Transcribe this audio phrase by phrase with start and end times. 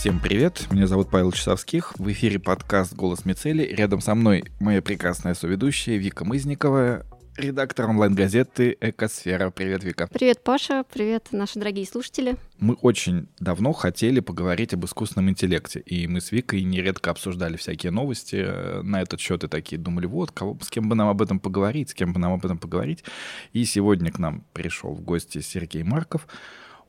[0.00, 3.64] Всем привет, меня зовут Павел Часовских, в эфире подкаст «Голос Мицели».
[3.64, 7.04] Рядом со мной моя прекрасная соведущая Вика Мызникова,
[7.36, 9.50] редактор онлайн-газеты «Экосфера».
[9.50, 10.08] Привет, Вика.
[10.10, 10.84] Привет, Паша.
[10.90, 12.36] Привет, наши дорогие слушатели.
[12.58, 17.92] Мы очень давно хотели поговорить об искусственном интеллекте, и мы с Викой нередко обсуждали всякие
[17.92, 21.20] новости э, на этот счет и такие думали, вот, кого, с кем бы нам об
[21.20, 23.04] этом поговорить, с кем бы нам об этом поговорить.
[23.52, 26.26] И сегодня к нам пришел в гости Сергей Марков,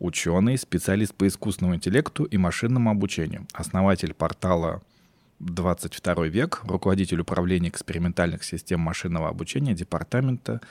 [0.02, 4.82] ученый, специалист по искусственному интеллекту и машинному обучению, основатель портала
[5.40, 10.62] 22 век, руководитель управления экспериментальных систем машинного обучения департамента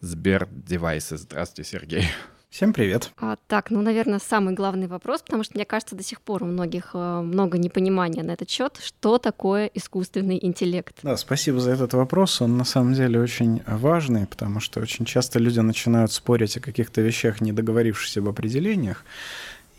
[0.00, 1.16] Сбер Девайсы.
[1.16, 2.04] Здравствуйте, Сергей.
[2.50, 3.12] Всем привет.
[3.18, 6.46] А, так, ну, наверное, самый главный вопрос, потому что, мне кажется, до сих пор у
[6.46, 10.96] многих э, много непонимания на этот счет, что такое искусственный интеллект.
[11.02, 12.40] Да, спасибо за этот вопрос.
[12.40, 17.02] Он на самом деле очень важный, потому что очень часто люди начинают спорить о каких-то
[17.02, 19.04] вещах, не договорившись об определениях.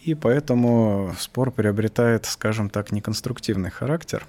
[0.09, 4.25] И поэтому спор приобретает, скажем так, неконструктивный характер.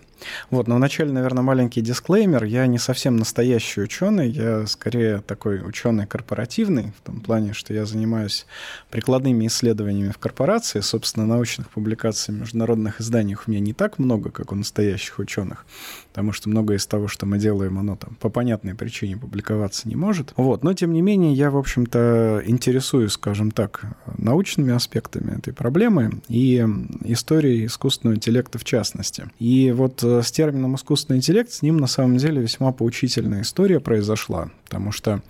[0.50, 2.45] Вот, но вначале, наверное, маленький дисклеймер.
[2.45, 7.87] Я не совсем настоящий ученый, я скорее такой ученый корпоративный, в том плане, что я
[7.87, 8.45] занимаюсь
[8.91, 10.81] прикладными исследованиями в корпорации.
[10.81, 15.65] Собственно, научных публикаций в международных изданиях у меня не так много, как у настоящих ученых,
[16.11, 19.97] потому что многое из того, что мы делаем, оно там по понятной причине публиковаться не
[19.97, 20.33] может.
[20.36, 23.84] Вот, но тем не менее, я, в общем-то, интересуюсь, скажем так,
[24.19, 26.66] научными аспектами этой проблемы и
[27.05, 29.31] историей искусственного интеллекта в частности.
[29.38, 33.81] И вот э, с термином искусственный интеллект с ним на самом деле весьма поучительная история
[33.81, 35.21] произошла, потому что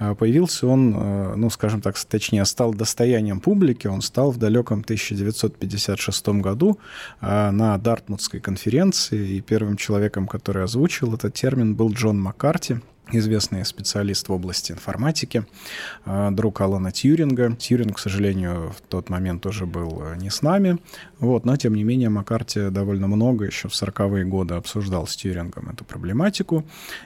[0.00, 4.80] э, появился он, э, ну, скажем так, точнее, стал достоянием публики, он стал в далеком
[4.80, 6.78] 1956 году
[7.20, 12.80] на Дартмутской конференции, и первым человеком, который озвучил этот термин, был Джон Маккарти,
[13.12, 15.44] известный специалист в области информатики,
[16.04, 17.54] а, друг Алана Тьюринга.
[17.56, 20.78] Тьюринг, к сожалению, в тот момент тоже был э, не с нами,
[21.18, 25.70] вот, но, тем не менее, Маккарти довольно много еще в 40-е годы обсуждал с Тьюрингом
[25.70, 26.64] эту проблематику,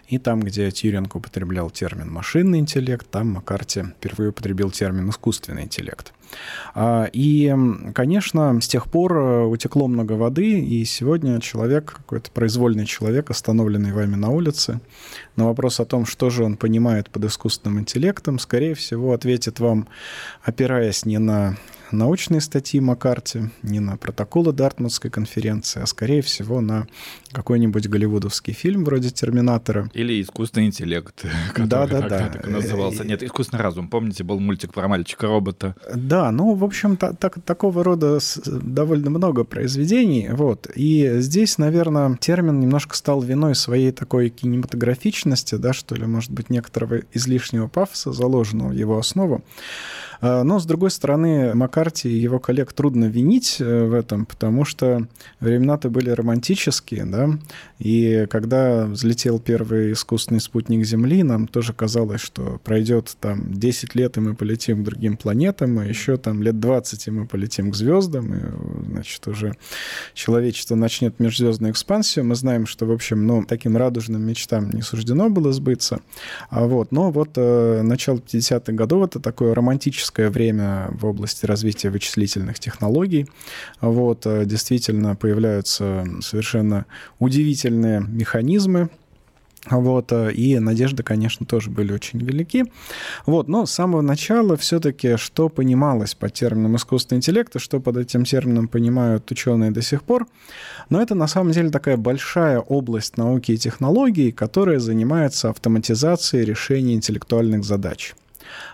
[0.09, 6.13] и там, где Тьюринг употреблял термин «машинный интеллект», там Маккарти впервые употребил термин «искусственный интеллект».
[6.75, 7.55] А, и,
[7.95, 13.93] конечно, с тех пор э, утекло много воды, и сегодня человек, какой-то произвольный человек, остановленный
[13.93, 14.81] вами на улице,
[15.37, 19.89] на вопрос о том, что же он понимает под искусственным интеллектом, скорее всего, ответит вам,
[20.43, 21.57] опираясь не на
[21.91, 26.87] научные статьи Маккарти, не на протоколы Дартмутской конференции, а скорее всего на
[27.33, 29.91] какой-нибудь голливудовский фильм вроде «Терминатора».
[29.95, 31.25] Или искусственный интеллект,
[31.55, 32.29] который да, да, да.
[32.29, 33.05] так назывался.
[33.05, 33.89] Нет, искусственный разум.
[33.89, 35.75] Помните, был мультик про мальчика-робота?
[35.95, 40.29] Да, ну, в общем, так, так, такого рода довольно много произведений.
[40.31, 40.71] Вот.
[40.75, 46.51] И здесь, наверное, термин немножко стал виной своей такой кинематографичности, да, что ли, может быть,
[46.51, 49.43] некоторого излишнего пафоса, заложенного в его основу.
[50.21, 54.65] А, но, с другой стороны, Маккарти и его коллег трудно винить э, в этом, потому
[54.65, 55.07] что
[55.41, 57.31] времена-то были романтические, да,
[57.85, 64.17] и когда взлетел первый искусственный спутник Земли, нам тоже казалось, что пройдет там 10 лет,
[64.17, 67.75] и мы полетим к другим планетам, а еще там лет 20, и мы полетим к
[67.75, 68.41] звездам, и,
[68.91, 69.55] значит, уже
[70.15, 72.25] человечество начнет межзвездную экспансию.
[72.25, 76.01] Мы знаем, что, в общем, ну, таким радужным мечтам не суждено было сбыться.
[76.49, 81.91] А вот, но вот э, начало 50-х годов— это такое романтическое время в области развития
[81.91, 83.29] вычислительных технологий.
[83.83, 86.87] Вот, э, действительно появляются совершенно
[87.19, 88.91] удивительные механизмы,
[89.71, 92.65] вот, э, и надежды, конечно, тоже были очень велики.
[93.27, 97.97] Вот, но с самого начала все-таки, что понималось под термином искусственный интеллект, и что под
[97.97, 100.27] этим термином понимают ученые до сих пор,
[100.91, 106.95] но это на самом деле такая большая область науки и технологий, которая занимается автоматизацией решения
[106.95, 108.15] интеллектуальных задач.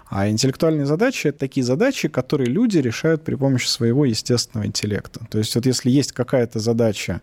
[0.09, 5.21] А интеллектуальные задачи— это такие задачи, которые люди решают при помощи своего естественного интеллекта.
[5.31, 7.21] То есть вот если есть какая-то задача,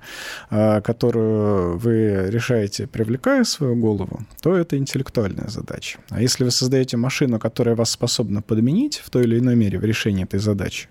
[0.49, 5.99] а, которую вы решаете, привлекая свою голову, то это интеллектуальная задача.
[6.09, 9.83] А если вы создаете машину, которая вас способна подменить в той или иной мере в
[9.83, 10.87] решении этой задачи,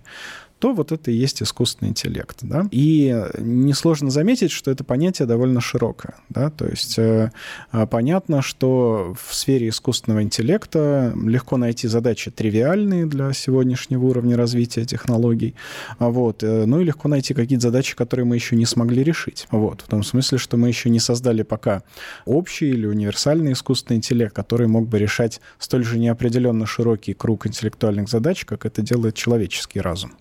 [0.59, 2.38] то вот это и есть искусственный интеллект.
[2.43, 2.67] Да?
[2.70, 6.14] И несложно заметить, что это понятие довольно широкое.
[6.31, 6.50] Да?
[6.50, 7.31] То есть э,
[7.73, 14.85] а, понятно, что в сфере искусственного интеллекта легко найти задачи тривиальные для сегодняшнего уровня развития
[14.85, 15.55] технологий,
[15.99, 19.47] а вот, э, ну и легко найти какие-то задачи, которые мы еще не смогли решить.
[19.50, 21.82] Вот, в том смысле, что мы еще не создали пока
[22.25, 28.09] общий или универсальный искусственный интеллект, который мог бы решать столь же неопределенно широкий круг интеллектуальных
[28.09, 30.12] задач, как это делает человеческий разум.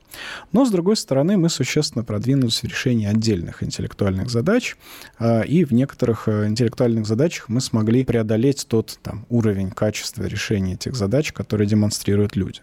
[0.51, 4.75] Но, с другой стороны, мы существенно продвинулись в решении отдельных интеллектуальных задач,
[5.17, 10.73] а, и в некоторых э, интеллектуальных задачах мы смогли преодолеть тот там, уровень качества решения
[10.73, 12.61] этих задач, которые демонстрируют люди.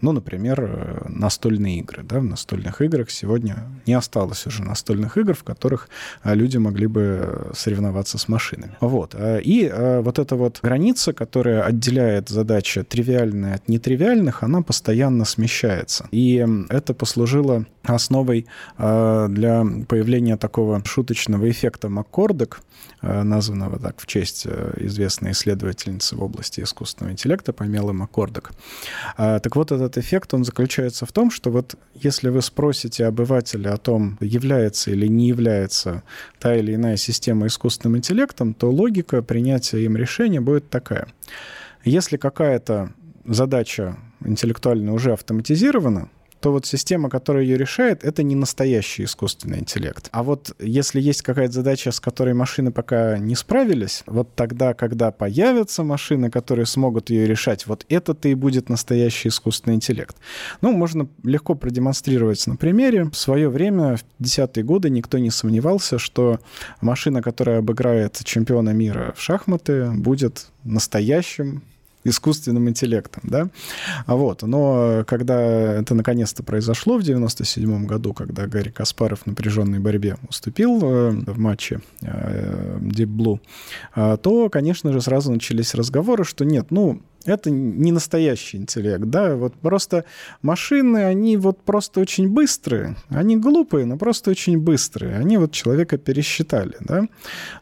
[0.00, 2.02] Ну, например, э, настольные игры.
[2.02, 2.20] Да?
[2.20, 5.88] В настольных играх сегодня не осталось уже настольных игр, в которых
[6.22, 8.76] э, люди могли бы соревноваться с машинами.
[8.80, 9.14] Вот.
[9.18, 16.06] И вот эта вот граница, которая отделяет задачи тривиальные от нетривиальных, она постоянно смещается.
[16.10, 18.46] И это послужило основой
[18.78, 22.60] для появления такого шуточного эффекта Маккордек,
[23.06, 28.52] Э, названного так в честь э, известной исследовательницы в области искусственного интеллекта Памелы Маккордок.
[29.18, 33.74] А, так вот, этот эффект, он заключается в том, что вот если вы спросите обывателя
[33.74, 36.02] о том, является или не является
[36.38, 41.08] та или иная система искусственным интеллектом, то логика принятия им решения будет такая.
[41.84, 42.92] Если какая-то
[43.26, 46.08] задача интеллектуально уже автоматизирована,
[46.44, 50.10] то вот система, которая ее решает, это не настоящий искусственный интеллект.
[50.12, 55.10] А вот если есть какая-то задача, с которой машины пока не справились, вот тогда, когда
[55.10, 60.16] появятся машины, которые смогут ее решать, вот это-то и будет настоящий искусственный интеллект.
[60.60, 63.04] Ну, можно легко продемонстрировать на примере.
[63.04, 66.40] В свое время, в 50-е годы, никто не сомневался, что
[66.82, 71.62] машина, которая обыграет чемпиона мира в шахматы, будет настоящим
[72.04, 73.48] искусственным интеллектом, да,
[74.06, 80.16] вот, но когда это наконец-то произошло в 97 году, когда Гарри Каспаров в напряженной борьбе
[80.28, 83.40] уступил э, в матче э, Deep Blue,
[83.96, 89.36] э, то, конечно же, сразу начались разговоры, что нет, ну, это не настоящий интеллект, да,
[89.36, 90.04] вот просто
[90.42, 95.96] машины, они вот просто очень быстрые, они глупые, но просто очень быстрые, они вот человека
[95.96, 97.08] пересчитали, да,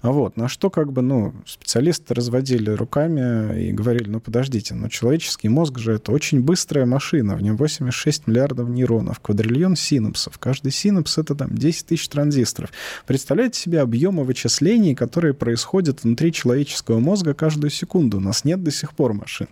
[0.03, 5.49] вот, на что как бы, ну, специалисты разводили руками и говорили, ну, подождите, но человеческий
[5.49, 11.19] мозг же это очень быстрая машина, в нем 86 миллиардов нейронов, квадриллион синапсов, каждый синапс
[11.19, 12.71] это там 10 тысяч транзисторов.
[13.07, 18.71] Представляете себе объемы вычислений, которые происходят внутри человеческого мозга каждую секунду, у нас нет до
[18.71, 19.47] сих пор машин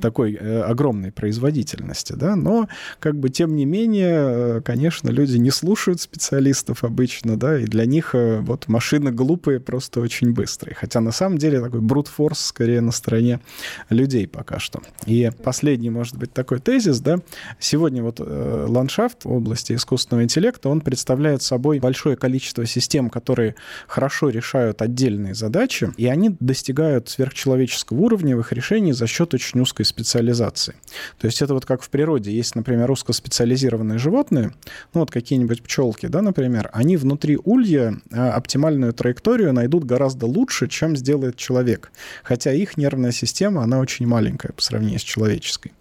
[0.00, 2.68] такой э, огромной производительности, да, но
[2.98, 7.86] как бы тем не менее, э, конечно, люди не слушают специалистов обычно, да, и для
[7.86, 12.80] них э, вот машины глупые просто очень быстрые, хотя на самом деле такой брут-форс скорее
[12.80, 13.40] на стороне
[13.88, 14.80] людей пока что.
[15.06, 17.18] И последний, может быть, такой тезис, да,
[17.58, 23.54] сегодня вот ландшафт в области искусственного интеллекта, он представляет собой большое количество систем, которые
[23.86, 29.60] хорошо решают отдельные задачи, и они достигают сверхчеловеческого уровня в их решении за счет очень
[29.60, 30.74] узкой специализации.
[31.18, 32.30] То есть это вот как в природе.
[32.30, 34.52] Есть, например, узкоспециализированные животные,
[34.92, 40.68] ну вот какие-нибудь пчелки, да, например, они внутри улья а, оптимальную траекторию найдут гораздо лучше,
[40.68, 41.90] чем сделает человек.
[42.22, 45.72] Хотя их нервная система, она очень маленькая по сравнению с человеческой.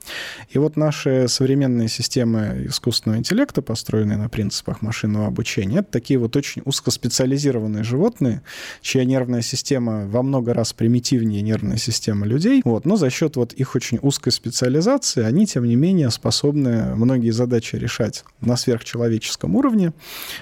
[0.50, 6.36] И вот наши современные системы искусственного интеллекта, построенные на принципах машинного обучения, это такие вот
[6.36, 8.42] очень узкоспециализированные животные,
[8.82, 13.49] чья нервная система во много раз примитивнее нервной системы людей, вот, но за счет вот
[13.50, 19.56] вот их очень узкой специализации, они, тем не менее, способны многие задачи решать на сверхчеловеческом
[19.56, 19.94] уровне.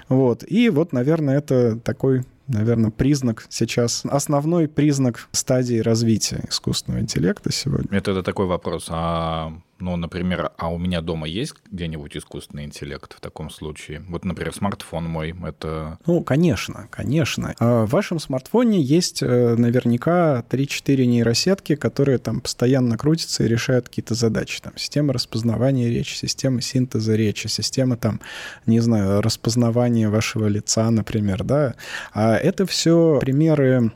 [0.09, 0.43] Вот.
[0.47, 7.97] И вот, наверное, это такой наверное, признак сейчас, основной признак стадии развития искусственного интеллекта сегодня.
[7.97, 8.87] Это, это такой вопрос.
[8.89, 14.03] А ну, например, а у меня дома есть где-нибудь искусственный интеллект в таком случае?
[14.07, 15.99] Вот, например, смартфон мой, это...
[16.05, 17.53] Ну, конечно, конечно.
[17.59, 23.89] А в вашем смартфоне есть э, наверняка 3-4 нейросетки, которые там постоянно крутятся и решают
[23.89, 24.61] какие-то задачи.
[24.61, 28.19] Там система распознавания речи, система синтеза речи, система там,
[28.65, 31.75] не знаю, распознавания вашего лица, например, да.
[32.13, 33.91] А это все примеры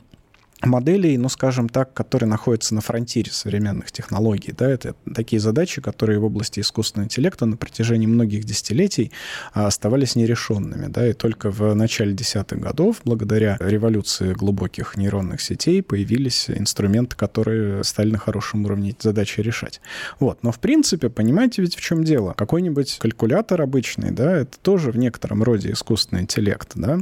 [0.66, 4.52] моделей, ну, скажем так, которые находятся на фронтире современных технологий.
[4.56, 9.12] Да, это такие задачи, которые в области искусственного интеллекта на протяжении многих десятилетий
[9.52, 10.86] а, оставались нерешенными.
[10.86, 17.84] Да, и только в начале десятых годов, благодаря революции глубоких нейронных сетей, появились инструменты, которые
[17.84, 19.80] стали на хорошем уровне эти задачи решать.
[20.20, 20.42] Вот.
[20.42, 22.34] Но, в принципе, понимаете ведь в чем дело?
[22.34, 26.98] Какой-нибудь калькулятор обычный, да, это тоже в некотором роде искусственный интеллект, да.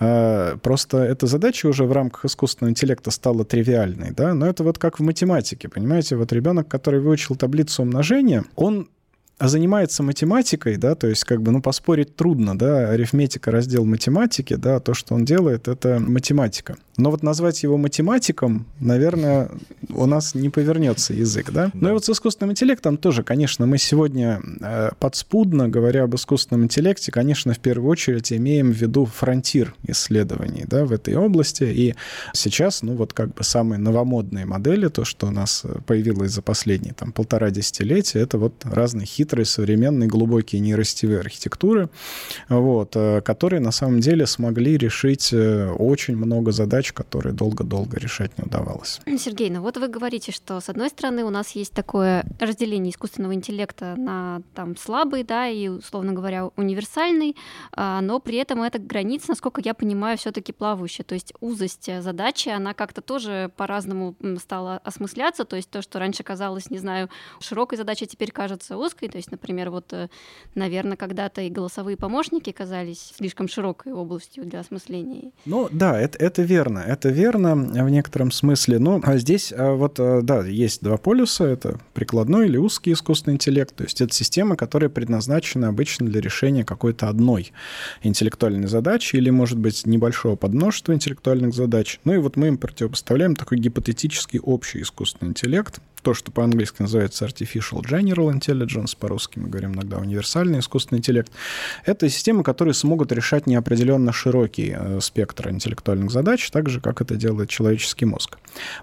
[0.00, 4.64] А, просто эта задача уже в рамках искусственного интеллекта как-то стало тривиальной, да, но это
[4.64, 8.88] вот как в математике, понимаете, вот ребенок, который выучил таблицу умножения, он
[9.38, 14.54] а занимается математикой, да, то есть как бы, ну, поспорить трудно, да, арифметика, раздел математики,
[14.54, 16.76] да, то, что он делает, это математика.
[16.96, 19.50] Но вот назвать его математиком, наверное,
[19.88, 21.66] у нас не повернется язык, да?
[21.66, 21.70] да.
[21.74, 26.64] Ну и вот с искусственным интеллектом тоже, конечно, мы сегодня э, подспудно, говоря об искусственном
[26.64, 31.64] интеллекте, конечно, в первую очередь имеем в виду фронтир исследований, да, в этой области.
[31.64, 31.94] И
[32.32, 36.94] сейчас, ну, вот как бы самые новомодные модели, то, что у нас появилось за последние
[36.94, 41.88] там полтора десятилетия, это вот разные хитрые хитрые, современные, глубокие нейросетевые архитектуры,
[42.50, 48.36] вот, э, которые на самом деле смогли решить э, очень много задач, которые долго-долго решать
[48.36, 49.00] не удавалось.
[49.18, 53.32] Сергей, ну вот вы говорите, что с одной стороны у нас есть такое разделение искусственного
[53.32, 57.34] интеллекта на там слабый, да, и, условно говоря, универсальный,
[57.72, 61.04] а, но при этом эта граница, насколько я понимаю, все-таки плавающая.
[61.04, 65.44] То есть узость задачи, она как-то тоже по-разному стала осмысляться.
[65.44, 67.08] То есть то, что раньше казалось, не знаю,
[67.40, 69.08] широкой задачей, теперь кажется узкой.
[69.14, 70.08] То есть, например, вот, э,
[70.56, 75.30] наверное, когда-то и голосовые помощники казались слишком широкой областью для осмысления.
[75.46, 76.80] Ну да, это, это верно.
[76.80, 78.80] Это верно в некотором смысле.
[78.80, 81.44] Но а здесь а, вот, э, да, есть два полюса.
[81.44, 83.72] Это прикладной или узкий искусственный интеллект.
[83.76, 87.52] То есть это система, которая предназначена обычно для решения какой-то одной
[88.02, 92.00] интеллектуальной задачи или, может быть, небольшого подмножества интеллектуальных задач.
[92.02, 97.24] Ну и вот мы им противопоставляем такой гипотетический общий искусственный интеллект, то, что по-английски называется
[97.24, 101.32] Artificial General Intelligence, по-русски мы говорим иногда универсальный искусственный интеллект,
[101.86, 107.16] это системы, которые смогут решать неопределенно широкий э, спектр интеллектуальных задач, так же, как это
[107.16, 108.36] делает человеческий мозг.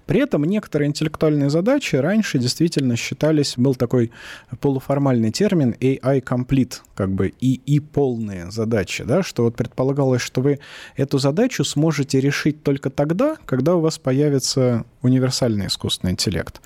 [0.08, 4.12] При этом некоторые интеллектуальные задачи раньше действительно считались, был такой
[4.60, 10.42] полуформальный термин AI Complete, как бы и, и полные задачи, да, что вот предполагалось, что
[10.42, 10.60] вы
[10.96, 16.62] эту задачу сможете решить только тогда, когда у вас появится универсальный искусственный интеллект.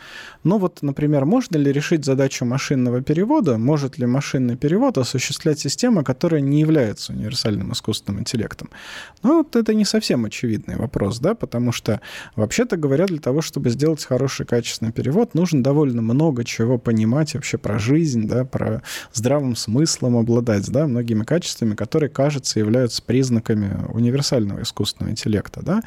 [0.46, 3.58] Ну вот, например, можно ли решить задачу машинного перевода?
[3.58, 8.70] Может ли машинный перевод осуществлять система, которая не является универсальным искусственным интеллектом?
[9.24, 12.00] Ну вот это не совсем очевидный вопрос, да, потому что,
[12.36, 17.58] вообще-то говоря, для того, чтобы сделать хороший качественный перевод, нужно довольно много чего понимать вообще
[17.58, 18.84] про жизнь, да, про
[19.14, 25.82] здравым смыслом обладать, да, многими качествами, которые, кажется, являются признаками универсального искусственного интеллекта, да.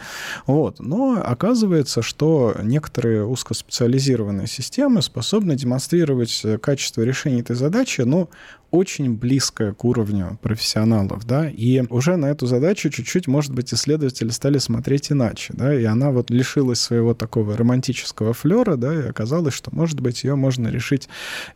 [0.46, 0.80] Вот.
[0.80, 8.28] Но оказывается, что некоторые узкоспециализированные системы способны демонстрировать э, качество решения этой задачи, но
[8.70, 14.28] очень близкая к уровню профессионалов, да, и уже на эту задачу чуть-чуть, может быть, исследователи
[14.28, 19.54] стали смотреть иначе, да, и она вот лишилась своего такого романтического флера, да, и оказалось,
[19.54, 21.08] что, может быть, ее можно решить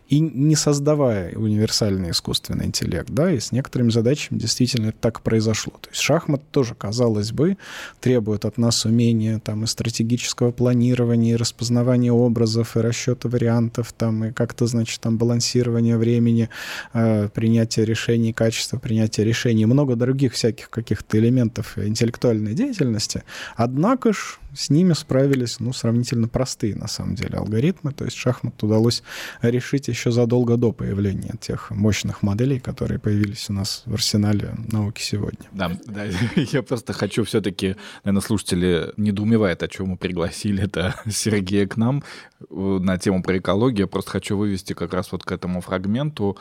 [0.08, 5.74] и не создавая универсальный искусственный интеллект, да, и с некоторыми задачами действительно так произошло.
[5.80, 7.58] То есть шахмат тоже, казалось бы,
[8.00, 14.24] требует от нас умения там и стратегического планирования, и распознавания образов, и расчета вариантов, там,
[14.24, 16.48] и как-то, значит, там балансирования времени,
[17.02, 23.24] Э, принятия решений, качество принятия решений, много других всяких каких-то элементов интеллектуальной деятельности.
[23.56, 27.92] Однако ж с ними справились, ну, сравнительно простые, на самом деле, алгоритмы.
[27.92, 29.02] То есть шахмат удалось
[29.40, 35.02] решить еще задолго до появления тех мощных моделей, которые появились у нас в арсенале науки
[35.02, 35.48] сегодня.
[35.52, 36.04] Да, да
[36.36, 42.04] я просто хочу все-таки, наверное, слушатели недоумевают, о чем мы пригласили это Сергея к нам
[42.40, 43.80] э, на тему про экологию.
[43.80, 46.38] Я просто хочу вывести как раз вот к этому фрагменту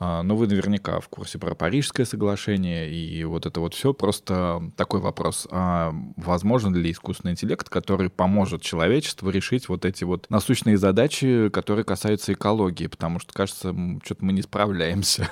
[0.00, 3.92] но вы наверняка в курсе про Парижское соглашение и вот это вот все.
[3.92, 5.48] Просто такой вопрос.
[5.50, 11.84] А возможен ли искусственный интеллект, который поможет человечеству решить вот эти вот насущные задачи, которые
[11.84, 12.86] касаются экологии?
[12.86, 13.74] Потому что, кажется,
[14.04, 15.28] что-то мы не справляемся.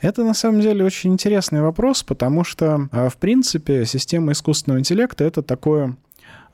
[0.00, 5.24] Это на самом деле очень интересный вопрос, потому что, а, в принципе, система искусственного интеллекта—
[5.26, 5.96] это такое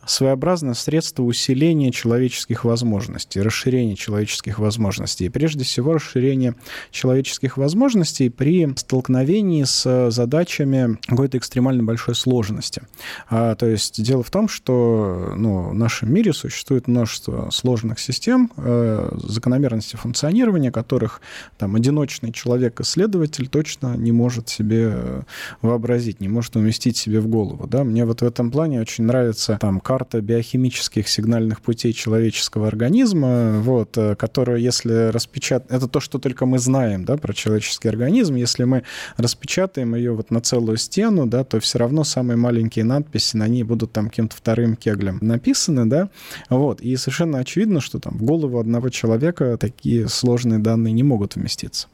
[0.06, 5.26] своеобразное средство усиления человеческих возможностей, расширения человеческих возможностей.
[5.26, 6.54] И прежде всего расширение
[6.90, 12.82] человеческих возможностей при столкновении с задачами какой-то экстремально большой сложности.
[13.28, 18.50] А, то есть дело в том, что ну, в нашем мире существует множество сложных систем,
[18.56, 21.20] э, закономерности функционирования которых
[21.58, 25.24] там, одиночный человек-исследователь точно не может себе
[25.62, 27.66] вообразить, не может уместить себе в голову.
[27.66, 27.84] Да?
[27.84, 33.98] Мне вот в этом плане очень нравится там, карта биохимических сигнальных путей человеческого организма, вот,
[33.98, 35.68] э, которую, если распечатать...
[35.68, 38.36] Это то, что только мы знаем да, про человеческий организм.
[38.36, 38.84] Если мы
[39.16, 43.64] распечатаем ее вот на целую стену, да, то все равно самые маленькие надписи на ней
[43.64, 45.86] будут там каким-то вторым кеглем написаны.
[45.86, 46.08] Да?
[46.50, 46.80] Вот.
[46.80, 51.88] И совершенно очевидно, что там в голову одного человека такие сложные данные не могут вместиться.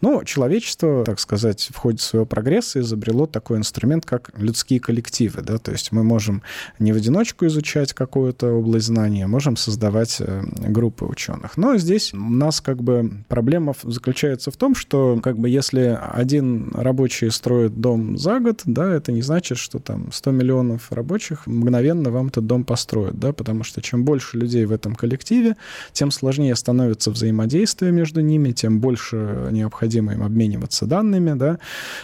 [0.00, 5.42] Но человечество, так сказать, в ходе своего прогресса изобрело такой инструмент, как людские коллективы.
[5.42, 5.58] Да?
[5.58, 6.42] То есть мы можем
[6.78, 11.56] не в одиночку одиночку изучать какую-то область знания, можем создавать э, группы ученых.
[11.56, 16.70] Но здесь у нас как бы проблема заключается в том, что как бы если один
[16.74, 22.10] рабочий строит дом за год, да, это не значит, что там 100 миллионов рабочих мгновенно
[22.10, 25.56] вам этот дом построят, да, потому что чем больше людей в этом коллективе,
[25.92, 31.58] тем сложнее становится взаимодействие между ними, тем больше необходимо им обмениваться данными, да,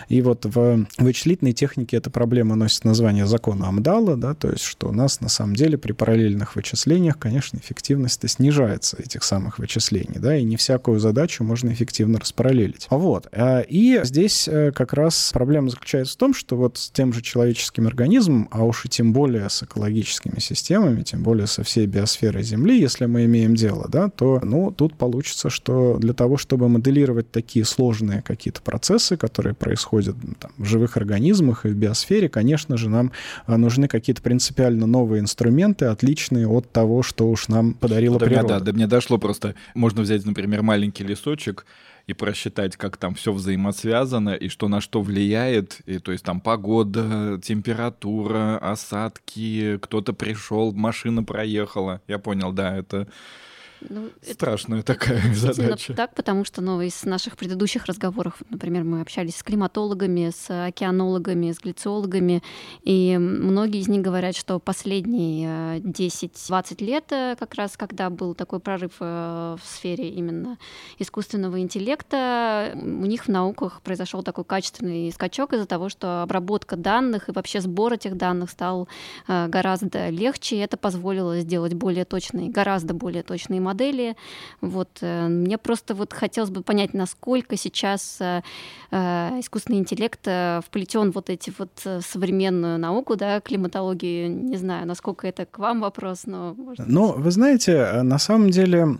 [0.09, 4.89] и вот в вычислительной технике эта проблема носит название закона Амдала, да, то есть что
[4.89, 10.37] у нас на самом деле при параллельных вычислениях, конечно, эффективность снижается этих самых вычислений, да,
[10.37, 12.87] и не всякую задачу можно эффективно распараллелить.
[12.91, 13.27] Вот.
[13.33, 17.23] А, и здесь э, как раз проблема заключается в том, что вот с тем же
[17.23, 22.45] человеческим организмом, а уж и тем более с экологическими системами, тем более со всей биосферой
[22.45, 27.33] Земли, если мы имеем дело, да, то, ну, тут получится, что для того, чтобы моделировать
[27.33, 32.89] такие сложные какие-то процессы, которые происходят там, в живых организмах и в биосфере, конечно же,
[32.89, 33.11] нам
[33.47, 38.49] а, нужны какие-то принципиально новые инструменты, отличные от того, что уж нам подарила да, природа.
[38.49, 39.55] Да, да, мне дошло просто.
[39.75, 41.67] Можно взять, например, маленький лесочек,
[42.07, 45.81] и просчитать, как там все взаимосвязано и что на что влияет.
[45.87, 52.01] И, то есть там погода, температура, осадки, кто-то пришел, машина проехала.
[52.07, 53.09] Я понял, да, это
[53.89, 55.95] ну, Страшная это такая задача.
[55.95, 61.53] так, потому что ну, из наших предыдущих разговоров, например, мы общались с климатологами, с океанологами,
[61.53, 62.43] с глициологами,
[62.83, 68.35] и многие из них говорят, что последние 10-20 э, лет, э, как раз когда был
[68.35, 70.59] такой прорыв э, в сфере именно
[70.99, 77.29] искусственного интеллекта, у них в науках произошел такой качественный скачок из-за того, что обработка данных
[77.29, 78.89] и вообще сбор этих данных стал
[79.29, 83.76] гораздо легче, и это позволило сделать более точные, гораздо более точные модели.
[84.61, 88.43] Вот, э, мне просто вот хотелось бы понять, насколько сейчас э,
[88.91, 91.71] э, искусственный интеллект вплетен вот эти вот
[92.05, 94.31] современную науку, да, климатологию.
[94.31, 96.55] Не знаю, насколько это к вам вопрос, но...
[96.55, 98.99] Может ну, вы знаете, на самом деле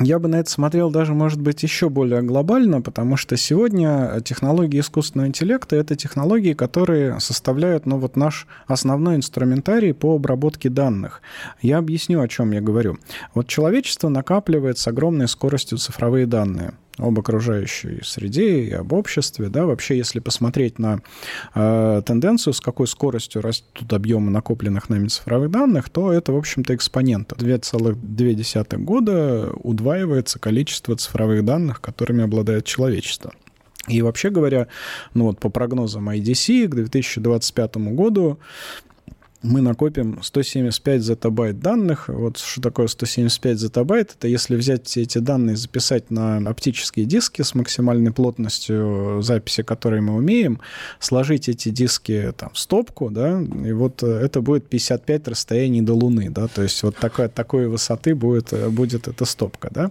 [0.00, 4.80] я бы на это смотрел даже, может быть, еще более глобально, потому что сегодня технологии
[4.80, 11.22] искусственного интеллекта— это технологии, которые составляют ну, вот наш основной инструментарий по обработке данных.
[11.62, 12.98] Я объясню, о чем я говорю.
[13.34, 19.48] Вот человечество накапливает с огромной скоростью цифровые данные— об окружающей среде и об обществе.
[19.48, 19.66] Да?
[19.66, 21.00] Вообще, если посмотреть на
[21.54, 26.74] э, тенденцию, с какой скоростью растут объемы накопленных нами цифровых данных, то это, в общем-то,
[26.74, 27.32] экспонент.
[27.32, 33.32] 2,2 года удваивается количество цифровых данных, которыми обладает человечество.
[33.88, 34.66] И вообще говоря,
[35.14, 38.38] ну вот по прогнозам IDC к 2025 году
[39.42, 42.08] мы накопим 175 зетабайт данных.
[42.08, 44.14] Вот что такое 175 зетабайт?
[44.18, 50.02] Это если взять все эти данные, записать на оптические диски с максимальной плотностью записи, которые
[50.02, 50.60] мы умеем,
[51.00, 55.94] сложить эти диски там, в стопку, да, и вот э, это будет 55 расстояний до
[55.94, 59.90] Луны, да, то есть вот такой, такой высоты будет, э, будет эта стопка, да.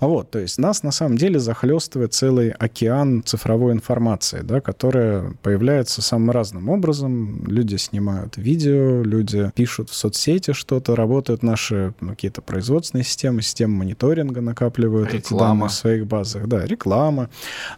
[0.00, 6.02] Вот, то есть нас на самом деле захлестывает целый океан цифровой информации, да, которая появляется
[6.02, 7.44] самым разным образом.
[7.46, 13.76] Люди снимают видео, люди пишут в соцсети что-то, работают наши ну, какие-то производственные системы, системы
[13.76, 15.18] мониторинга накапливают реклама.
[15.18, 16.46] эти данные в своих базах.
[16.46, 17.30] Да, реклама.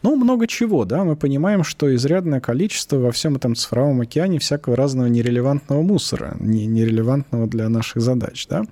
[0.03, 1.05] Ну, много чего, да.
[1.05, 6.67] Мы понимаем, что изрядное количество во всем этом цифровом океане всякого разного нерелевантного мусора, не,
[6.67, 8.65] нерелевантного для наших задач, да.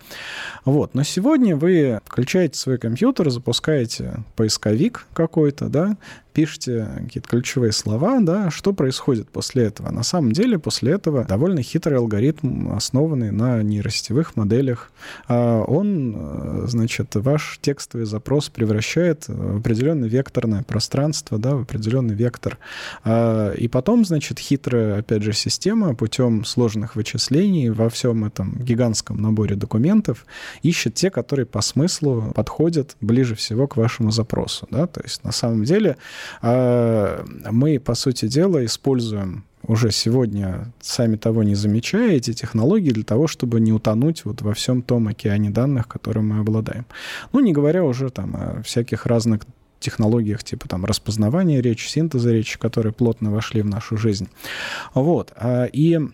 [0.64, 0.94] Вот.
[0.94, 5.96] Но сегодня вы включаете свой компьютер, запускаете поисковик какой-то, да,
[6.38, 9.90] пишете какие-то ключевые слова, да, что происходит после этого?
[9.90, 14.92] На самом деле после этого довольно хитрый алгоритм, основанный на нейросетевых моделях.
[15.26, 22.14] А он, э, значит, ваш текстовый запрос превращает в определенное векторное пространство, да, в определенный
[22.14, 22.58] вектор.
[23.02, 29.20] А, и потом, значит, хитрая, опять же, система путем сложных вычислений во всем этом гигантском
[29.20, 30.24] наборе документов
[30.62, 34.68] ищет те, которые по смыслу подходят ближе всего к вашему запросу.
[34.70, 34.86] Да?
[34.86, 35.96] То есть на самом деле
[36.42, 43.26] мы, по сути дела, используем уже сегодня, сами того не замечая, эти технологии для того,
[43.26, 46.86] чтобы не утонуть вот во всем том океане данных, которым мы обладаем.
[47.32, 49.42] Ну, не говоря уже там о всяких разных
[49.80, 54.28] технологиях типа там распознавания речи, синтеза речи, которые плотно вошли в нашу жизнь.
[54.94, 55.32] Вот.
[55.36, 56.08] А, и а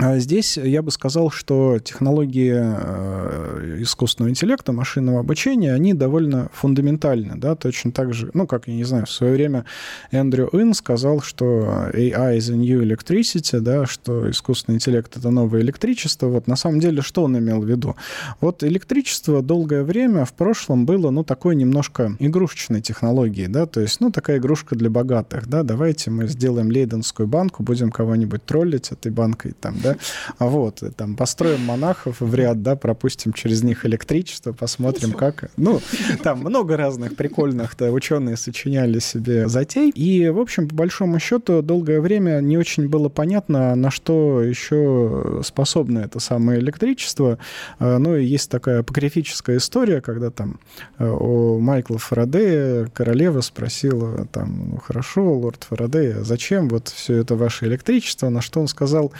[0.00, 7.54] здесь я бы сказал, что технологии э, искусственного интеллекта, машинного обучения, они довольно фундаментальны, да,
[7.54, 9.64] точно так же, ну, как, я не знаю, в свое время
[10.10, 15.60] Эндрю Ин сказал, что AI is a new electricity, да, что искусственный интеллект— это новое
[15.60, 16.26] электричество.
[16.26, 17.94] Вот на самом деле что он имел в виду?
[18.40, 24.00] Вот электричество долгое время в прошлом было, ну, такой немножко игрушечной технологией, да, то есть,
[24.00, 29.12] ну, такая игрушка для богатых, да, давайте мы сделаем лейденскую банку, будем кого-нибудь троллить этой
[29.12, 29.96] банкой, там, да,
[30.38, 35.50] а вот, там, построим монахов в ряд, да, пропустим через них электричество, посмотрим, как...
[35.56, 35.80] Ну,
[36.22, 41.62] там много разных прикольных, да, ученые сочиняли себе затей, и, в общем, по большому счету,
[41.62, 47.38] долгое время не очень было понятно, на что еще способно это самое электричество.
[47.78, 50.58] А, ну, и есть такая апокрифическая история, когда там
[50.98, 57.36] у Майкла Фарадея королева спросила, там, ну, хорошо, лорд Фарадей, а зачем вот все это
[57.36, 58.28] ваше электричество?
[58.28, 59.12] На что он сказал,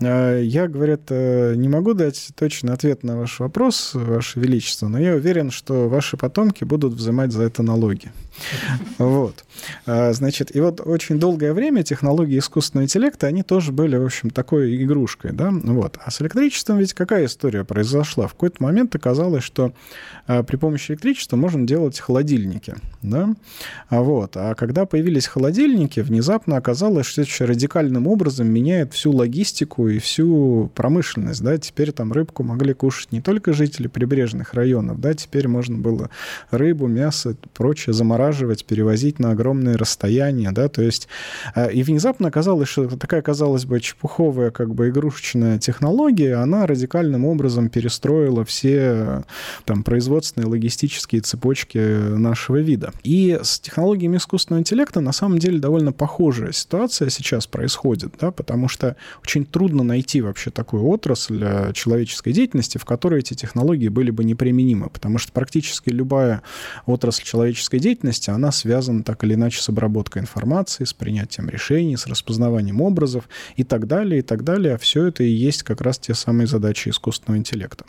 [0.00, 4.98] э, я, говорят, э, не могу дать точный ответ на ваш вопрос, Ваше Величество, но
[4.98, 8.10] я уверен, что ваши потомки будут взимать за это налоги.
[8.98, 9.44] Вот.
[9.86, 14.30] А, значит, и вот очень долгое время технологии искусственного интеллекта, они тоже были, в общем,
[14.30, 15.98] такой игрушкой, да, вот.
[16.04, 18.26] А с электричеством ведь какая история произошла?
[18.26, 19.72] В какой-то момент оказалось, что
[20.23, 23.34] а, при помощи электричества можно делать холодильники, да,
[23.88, 24.36] а вот.
[24.36, 30.70] А когда появились холодильники, внезапно оказалось, что это радикальным образом меняет всю логистику и всю
[30.74, 35.76] промышленность, да, теперь там рыбку могли кушать не только жители прибрежных районов, да, теперь можно
[35.76, 36.10] было
[36.50, 41.08] рыбу, мясо, прочее замораживать, перевозить на огромные расстояния, да, то есть
[41.54, 47.24] а, и внезапно оказалось, что такая, казалось бы, чепуховая, как бы игрушечная технология, она радикальным
[47.24, 49.24] образом перестроила все
[49.64, 49.82] там
[50.14, 52.92] производственные логистические цепочки нашего вида.
[53.02, 58.68] И с технологиями искусственного интеллекта на самом деле довольно похожая ситуация сейчас происходит, да, потому
[58.68, 64.22] что очень трудно найти вообще такую отрасль человеческой деятельности, в которой эти технологии были бы
[64.22, 66.42] неприменимы, потому что практически любая
[66.86, 72.06] отрасль человеческой деятельности, она связана так или иначе с обработкой информации, с принятием решений, с
[72.06, 74.74] распознаванием образов и так далее, и так далее.
[74.74, 77.84] А все это и есть как раз те самые задачи искусственного интеллекта.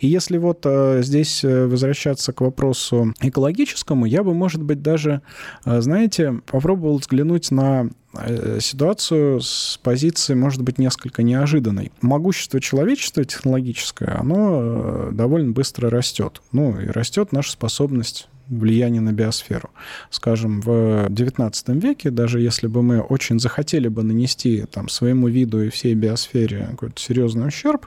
[0.00, 5.22] И если вот э, здесь э, возвращаться к вопросу экологическому, я бы, может быть, даже,
[5.64, 11.92] э, знаете, попробовал взглянуть на э, ситуацию с позиции, может быть, несколько неожиданной.
[12.00, 16.42] Могущество человечества технологическое, оно э, довольно быстро растет.
[16.52, 19.70] Ну, и растет наша способность влияние на биосферу.
[20.10, 25.62] Скажем, в XIX веке, даже если бы мы очень захотели бы нанести там, своему виду
[25.62, 27.86] и всей биосфере какой-то серьезный ущерб,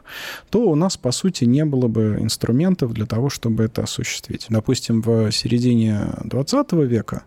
[0.49, 4.47] то у нас, по сути, не было бы инструментов для того, чтобы это осуществить.
[4.49, 7.23] Допустим, в середине XX века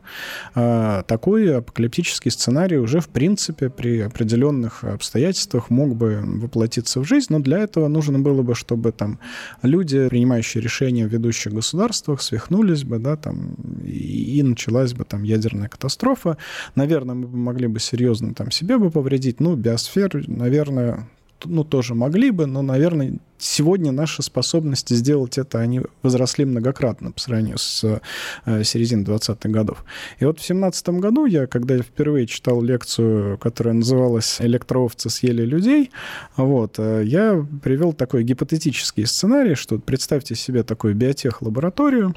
[0.54, 7.26] э, такой апокалиптический сценарий уже, в принципе, при определенных обстоятельствах мог бы воплотиться в жизнь,
[7.30, 9.18] но для этого нужно было бы, чтобы там
[9.62, 13.54] люди, принимающие решения в ведущих государствах, свихнулись бы, да, там,
[13.84, 16.36] и, началась бы там ядерная катастрофа.
[16.74, 19.40] Наверное, мы бы могли бы серьезно там себе бы повредить.
[19.40, 21.08] Ну, биосфер, наверное,
[21.44, 27.20] ну, тоже могли бы, но, наверное, сегодня наши способности сделать это, они возросли многократно по
[27.20, 28.00] сравнению с
[28.44, 29.84] э, серединой 20-х годов.
[30.18, 35.90] И вот в 17 году я, когда впервые читал лекцию, которая называлась «Электроовцы съели людей»,
[36.36, 42.14] вот, э, я привел такой гипотетический сценарий, что представьте себе такую биотех-лабораторию,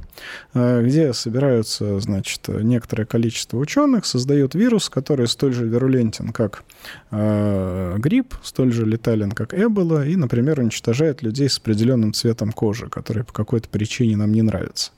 [0.54, 6.64] э, где собираются, значит, некоторое количество ученых, создают вирус, который столь же вирулентен, как
[7.12, 12.88] грипп, столь же летален, как эбола, и, например, уничтожает привлекает людей с определенным цветом кожи,
[12.88, 14.92] который по какой-то причине нам не нравится.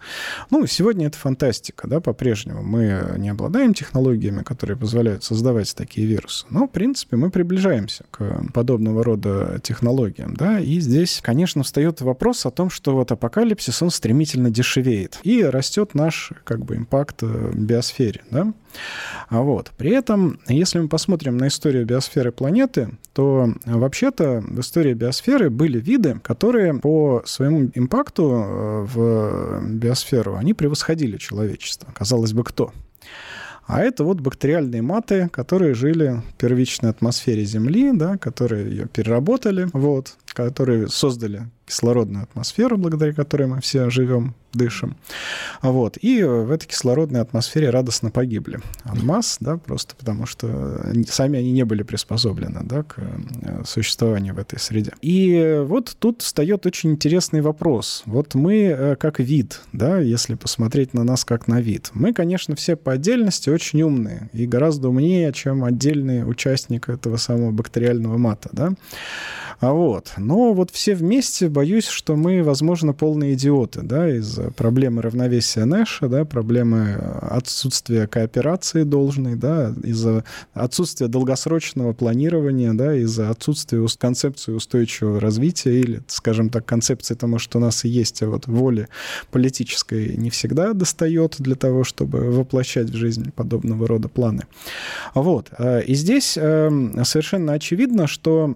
[0.52, 2.64] Ну, сегодня это фантастика, да, по-прежнему.
[2.64, 6.46] Мы не обладаем технологиями, которые позволяют создавать такие вирусы.
[6.50, 12.46] Но, в принципе, мы приближаемся к подобного рода технологиям, да, и здесь, конечно, встает вопрос
[12.46, 17.56] о том, что вот апокалипсис, он стремительно дешевеет, и растет наш, как бы, импакт в
[17.56, 18.54] биосфере, да.
[19.30, 19.72] А вот.
[19.78, 25.80] При этом, если мы посмотрим на историю биосферы планеты, то вообще-то в истории биосферы были
[25.80, 31.92] виды, которые по своему импакту э, в биосферу, они превосходили человечество.
[31.94, 32.72] Казалось бы, кто?
[33.68, 39.68] А это вот бактериальные маты, которые жили в первичной атмосфере Земли, да, которые ее переработали,
[39.74, 44.96] вот, которые создали кислородную атмосферу, благодаря которой мы все живем, дышим.
[45.62, 45.98] Вот.
[46.02, 51.52] И в этой кислородной атмосфере радостно погибли от масс, да, просто потому что сами они
[51.52, 54.94] не были приспособлены да, к э, существованию в этой среде.
[55.02, 58.04] И вот тут встает очень интересный вопрос.
[58.06, 62.56] Вот мы э, как вид, да, если посмотреть на нас как на вид, мы, конечно,
[62.56, 68.50] все по отдельности очень умные и гораздо умнее, чем отдельный участник этого самого бактериального мата,
[68.54, 68.74] да.
[69.60, 70.14] А вот.
[70.18, 76.08] Но вот все вместе, боюсь, что мы, возможно, полные идиоты, да, из-за проблемы равновесия Нэша,
[76.08, 85.20] да, проблемы отсутствия кооперации должной, да, из-за отсутствия долгосрочного планирования, да, из-за отсутствия концепции устойчивого
[85.20, 88.88] развития или, скажем так, концепции того, что у нас и есть, а вот воли
[89.32, 94.44] политической не всегда достает для того, чтобы воплощать в жизнь подобного рода планы.
[95.14, 95.52] Вот.
[95.86, 98.56] И здесь эм, совершенно очевидно, что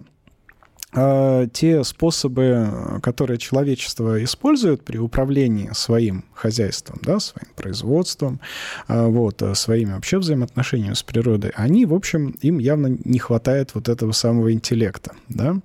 [0.92, 8.40] те способы, которые человечество использует при управлении своим хозяйством, да, своим производством,
[8.88, 13.88] э, вот, своими вообще взаимоотношениями с природой, они, в общем, им явно не хватает вот
[13.88, 15.56] этого самого интеллекта, да.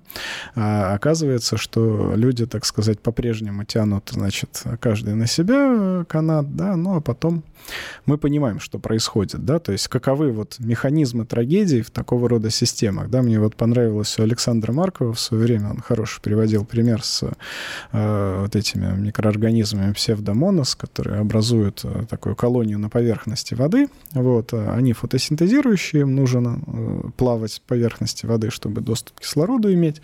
[0.54, 6.96] А оказывается, что люди, так сказать, по-прежнему тянут, значит, каждый на себя канат, да, ну
[6.96, 7.42] а потом
[8.04, 13.10] мы понимаем, что происходит, да, то есть каковы вот механизмы трагедий в такого рода системах,
[13.10, 17.28] да, мне вот понравилось у Александра Маркова в свое время, он хороший приводил пример с
[17.92, 24.74] э, вот этими микроорганизмами псевдомонос, которые образуют э, такую колонию на поверхности воды, вот, а
[24.74, 30.00] они фотосинтезирующие, им нужно э, плавать по поверхности воды, чтобы доступ к кислороду иметь,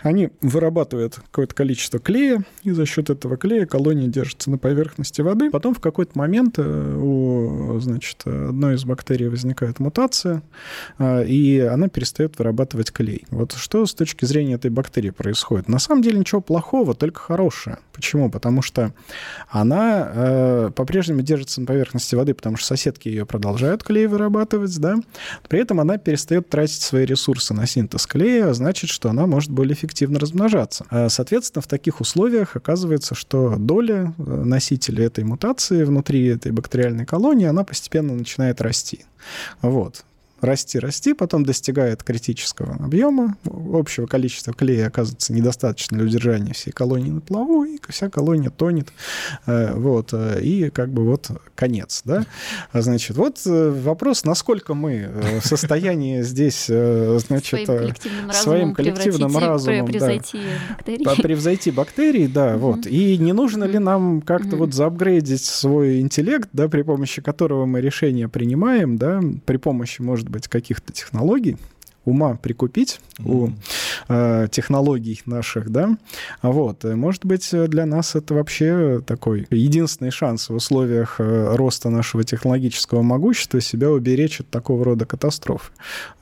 [0.00, 5.50] они вырабатывают какое-то количество клея, и за счет этого клея колония держится на поверхности воды,
[5.50, 10.42] потом в какой-то момент э, у значит, одной из бактерий возникает мутация,
[10.98, 13.24] а, и она перестает вырабатывать клей.
[13.30, 15.68] Вот что с точки зрения этой бактерии происходит?
[15.68, 17.78] На самом деле ничего плохого, только хорошее.
[17.92, 18.30] Почему?
[18.30, 18.92] Потому что
[19.48, 24.96] она э, по-прежнему держится на поверхности воды, потому что соседки ее продолжают клей вырабатывать, да.
[25.48, 29.50] При этом она перестает тратить свои ресурсы на синтез клея, а значит, что она может
[29.50, 30.86] более эффективно размножаться.
[30.90, 37.06] А, соответственно, в таких условиях оказывается, что доля э, носителя этой мутации внутри этой бактериальной
[37.06, 39.04] колонии, она постепенно начинает расти.
[39.62, 40.04] Вот
[40.40, 47.10] расти, расти, потом достигает критического объема, общего количества клея оказывается недостаточно для удержания всей колонии
[47.10, 48.88] на плаву, и вся колония тонет,
[49.46, 52.26] э, вот, э, и как бы вот конец, да.
[52.72, 55.08] А, значит, вот э, вопрос, насколько мы
[55.42, 57.68] в состоянии здесь, значит,
[58.32, 61.22] своим коллективным разумом, превзойти да, бактерии.
[61.22, 62.86] Превзойти бактерии, да, вот.
[62.86, 67.80] И не нужно ли нам как-то вот заапгрейдить свой интеллект, да, при помощи которого мы
[67.80, 71.56] решения принимаем, да, при помощи, может быть, быть, каких-то технологий,
[72.06, 73.30] ума прикупить mm-hmm.
[73.30, 73.52] у
[74.08, 75.98] э, технологий наших, да,
[76.40, 82.24] вот, может быть, для нас это вообще такой единственный шанс в условиях э, роста нашего
[82.24, 85.72] технологического могущества себя уберечь от такого рода катастроф.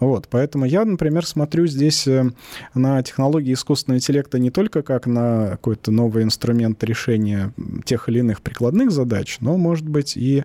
[0.01, 2.31] Вот, поэтому я, например, смотрю здесь э,
[2.75, 7.53] на технологии искусственного интеллекта не только как на какой-то новый инструмент решения
[7.85, 10.45] тех или иных прикладных задач, но, может быть, и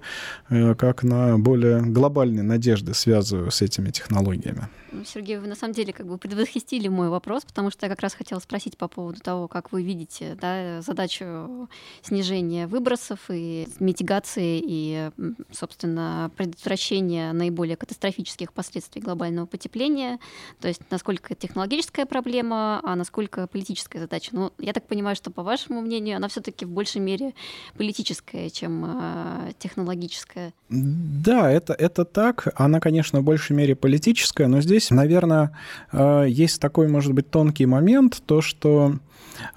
[0.50, 4.68] э, как на более глобальные надежды связываю с этими технологиями.
[5.06, 8.14] Сергей, вы на самом деле как бы предвосхитили мой вопрос, потому что я как раз
[8.14, 11.70] хотела спросить по поводу того, как вы видите да, задачу
[12.02, 15.12] снижения выбросов и митигации и,
[15.52, 20.20] собственно, предотвращения наиболее катастрофических последствий глобального потепления.
[20.60, 24.30] То есть насколько технологическая проблема, а насколько политическая задача.
[24.34, 27.34] Ну, я так понимаю, что, по вашему мнению, она все-таки в большей мере
[27.78, 30.54] политическая, чем э, технологическая.
[30.70, 32.54] Да, это, это так.
[32.56, 35.52] Она, конечно, в большей мере политическая, но здесь здесь, наверное,
[35.92, 38.98] э, есть такой, может быть, тонкий момент, то, что э,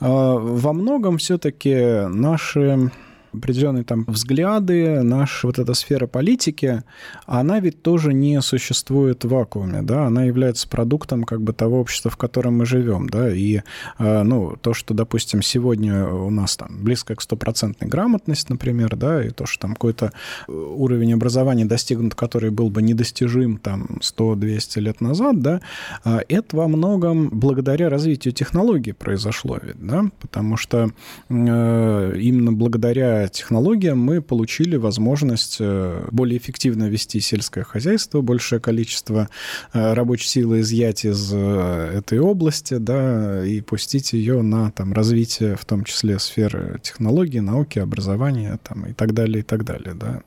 [0.00, 2.90] во многом все-таки наши
[3.33, 6.83] определенные там взгляды, наша вот эта сфера политики,
[7.27, 12.11] она ведь тоже не существует в вакууме, да, она является продуктом как бы того общества,
[12.11, 13.61] в котором мы живем, да, и,
[13.99, 19.25] э, ну, то, что, допустим, сегодня у нас там близко к стопроцентной грамотности, например, да,
[19.25, 20.12] и то, что там какой-то
[20.49, 25.61] уровень образования достигнут, который был бы недостижим там 100-200 лет назад, да,
[26.05, 30.90] э, это во многом благодаря развитию технологий произошло ведь, да, потому что
[31.29, 39.28] э, именно благодаря технологиям мы получили возможность э, более эффективно вести сельское хозяйство, большее количество
[39.72, 45.56] э, рабочей силы изъять из э, этой области, да, и пустить ее на там, развитие,
[45.56, 49.94] в том числе сферы технологий, науки, образования там, и так далее, и так далее.
[49.94, 50.22] Да.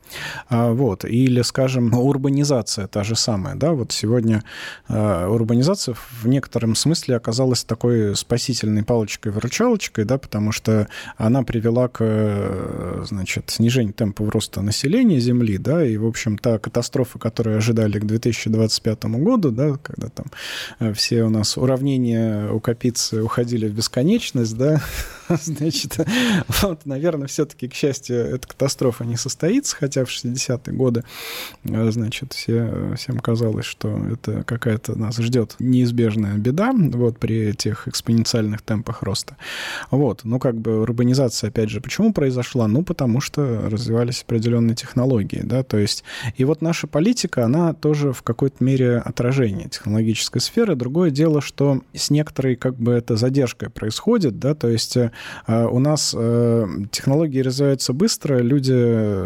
[0.49, 1.05] А, вот.
[1.05, 3.55] Или, скажем, урбанизация та же самая.
[3.55, 3.71] Да?
[3.71, 4.43] Вот сегодня
[4.87, 11.99] урбанизация в некотором смысле оказалась такой спасительной палочкой-выручалочкой, да, потому что она привела к
[13.05, 18.05] значит, снижение темпов роста населения Земли, да, и, в общем, та катастрофа, которую ожидали к
[18.05, 20.25] 2025 году, да, когда там
[20.79, 24.81] э, все у нас уравнения у Капицы уходили в бесконечность, да,
[25.41, 25.97] значит,
[26.61, 31.03] вот, наверное, все-таки, к счастью, эта катастрофа не состоится, хотя в 60-е годы,
[31.63, 37.87] э, значит, все, всем казалось, что это какая-то нас ждет неизбежная беда, вот, при этих
[37.87, 39.37] экспоненциальных темпах роста.
[39.91, 42.67] Вот, ну, как бы урбанизация, опять же, почему произошла?
[42.67, 46.03] Ну, потому что развивались определенные технологии, да, то есть,
[46.35, 50.75] и вот наша политика, она тоже в какой-то мере отражение технологической сферы.
[50.75, 55.11] Другое дело, что с некоторой, как бы, это задержкой происходит, да, то есть э,
[55.47, 59.25] у нас э, технологии развиваются быстро, люди,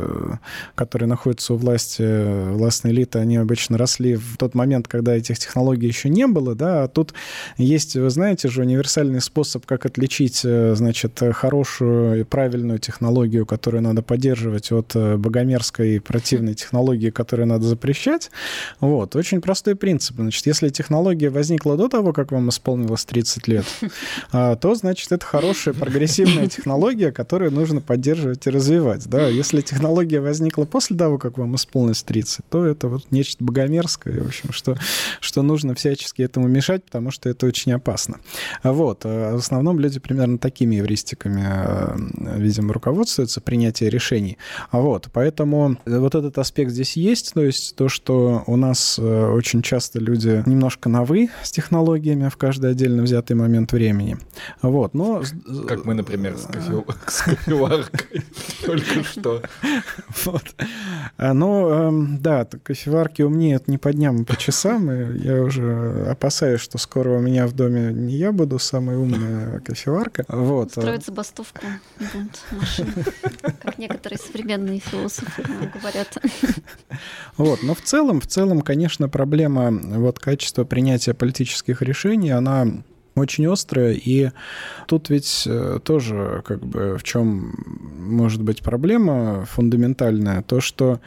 [0.76, 5.88] которые находятся у власти, властной элиты, они обычно росли в тот момент, когда этих технологий
[5.88, 7.14] еще не было, да, а тут
[7.58, 14.02] есть, вы знаете же, универсальный способ, как отличить, значит, хорошую и правильную технологию, которую надо
[14.02, 18.32] поддерживать от богомерзкой противной технологии, которую надо запрещать.
[18.80, 20.16] Вот, очень простой принцип.
[20.18, 23.66] Значит, если технология возникла до того, как вам исполнилось 30 лет,
[24.32, 29.08] а, то, значит, это хорошая прогрессивная технология, которую нужно поддерживать и развивать.
[29.08, 29.28] Да?
[29.28, 34.28] Если технология возникла после того, как вам исполнилось 30, то это вот нечто богомерзкое, в
[34.28, 34.78] общем, что,
[35.20, 38.20] что нужно всячески этому мешать, потому что это очень опасно.
[38.64, 39.02] Вот.
[39.06, 41.96] А в основном люди примерно такими эвристиками, а,
[42.38, 44.38] видимо, руководствуются принятие решений.
[44.72, 45.10] Вот.
[45.14, 50.00] Поэтому вот этот аспект здесь есть, то есть то, что у нас э, очень часто
[50.00, 54.18] люди немножко на «вы» с технологиями в каждый отдельно взятый момент времени.
[54.62, 55.24] Вот, но...
[55.70, 56.84] Как мы, например, с, кофе...
[57.08, 58.24] с кофеваркой
[58.66, 59.42] только что.
[60.26, 60.44] Вот.
[61.18, 66.08] А, но, эм, да, кофеварки умнеют не по дням, а по часам, и я уже
[66.10, 70.26] опасаюсь, что скоро у меня в доме не я буду самая умная кофеварка.
[70.28, 70.72] Вот.
[70.72, 71.62] Строить забастовку
[72.52, 72.92] машины,
[73.62, 76.18] как некоторые современные философы говорят.
[77.38, 82.68] Вот, но в целом, в целом, конечно, проблема вот качества принятия политических решений, она
[83.16, 84.32] очень острая, и
[84.88, 87.54] тут ведь э, тоже как бы в чем
[87.98, 91.00] может быть проблема фундаментальная, то что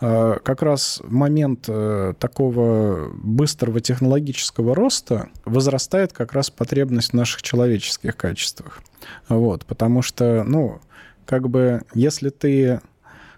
[0.00, 7.42] э, как раз момент э, такого быстрого технологического роста возрастает как раз потребность в наших
[7.42, 8.82] человеческих качествах.
[9.28, 10.80] Вот, потому что, ну,
[11.24, 12.80] как бы, если ты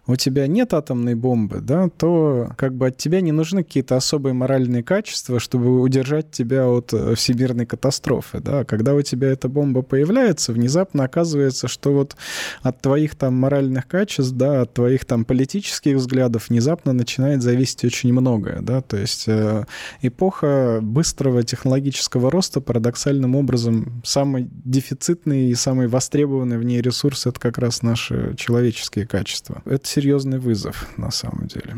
[0.08, 4.32] у тебя нет атомной бомбы, да, то как бы от тебя не нужны какие-то особые
[4.32, 8.64] моральные качества, чтобы удержать тебя от э, всемирной катастрофы, да.
[8.64, 12.16] Когда у тебя эта бомба появляется, внезапно оказывается, что вот
[12.62, 18.10] от твоих там моральных качеств, да, от твоих там политических взглядов внезапно начинает зависеть очень
[18.12, 19.66] многое, да, то есть э,
[20.00, 27.38] эпоха быстрого технологического роста парадоксальным образом самый дефицитный и самый востребованный в ней ресурс— это
[27.38, 29.60] как раз наши человеческие качества.
[29.66, 31.76] Это серьезный вызов на самом деле.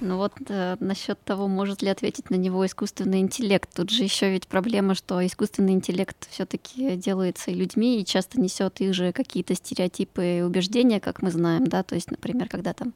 [0.00, 3.70] Ну вот э, насчет того, может ли ответить на него искусственный интеллект.
[3.74, 8.80] Тут же еще ведь проблема, что искусственный интеллект все-таки делается и людьми, и часто несет
[8.80, 12.92] их же какие-то стереотипы и убеждения, как мы знаем, да, то есть, например, когда там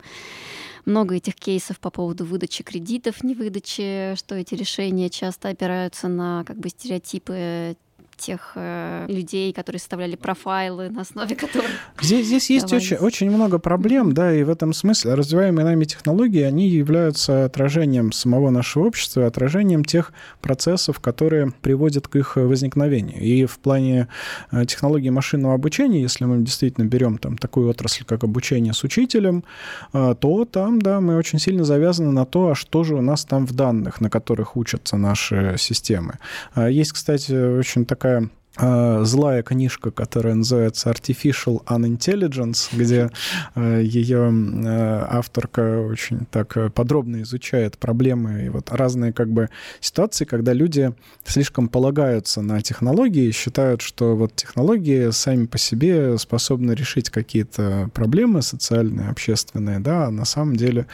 [0.85, 6.45] много этих кейсов по поводу выдачи кредитов, не выдачи, что эти решения часто опираются на
[6.45, 7.77] как бы стереотипы
[8.19, 11.71] тех э, людей, которые составляли профайлы, на основе которых...
[12.01, 16.43] Здесь, здесь есть очень, очень много проблем, да, и в этом смысле развиваемые нами технологии,
[16.43, 23.21] они являются отражением самого нашего общества, отражением тех процессов, которые приводят к их возникновению.
[23.21, 24.09] И в плане
[24.51, 29.45] э, технологий машинного обучения, если мы действительно берем там такую отрасль, как обучение с учителем,
[29.93, 33.25] э, то там, да, мы очень сильно завязаны на то, а что же у нас
[33.25, 36.15] там в данных, на которых учатся наши системы.
[36.55, 43.11] А есть, кстати, очень такая такая Э, злая книжка, которая называется Artificial Unintelligence, где
[43.55, 49.49] э, ее э, авторка очень так подробно изучает проблемы и вот разные как бы
[49.81, 50.93] ситуации, когда люди
[51.25, 58.43] слишком полагаются на технологии считают, что вот технологии сами по себе способны решить какие-то проблемы
[58.43, 60.87] социальные, общественные, да, а на самом деле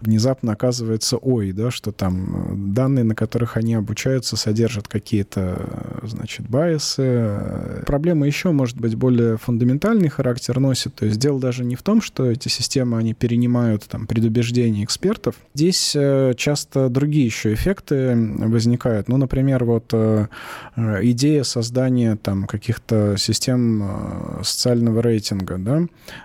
[0.00, 6.91] внезапно оказывается, ой, да, что там данные, на которых они обучаются, содержат какие-то, значит, байсы,
[6.96, 7.82] вопросы.
[7.86, 10.94] Проблема еще, может быть, более фундаментальный характер носит.
[10.94, 15.36] То есть дело даже не в том, что эти системы, они перенимают там предубеждения экспертов.
[15.54, 19.08] Здесь э, часто другие еще эффекты возникают.
[19.08, 20.26] Ну, например, вот э,
[20.76, 25.82] идея создания там каких-то систем э, социального рейтинга, да.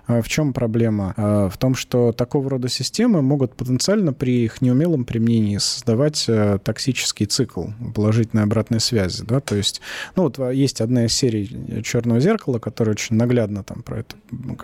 [0.08, 1.13] А в чем проблема?
[1.17, 6.30] В том, что такого рода системы могут потенциально при их неумелом применении создавать
[6.63, 9.82] токсический цикл положительной обратной связи, да, то есть,
[10.15, 14.15] ну, вот есть одна из серий «Черного зеркала», которая очень наглядно там про это,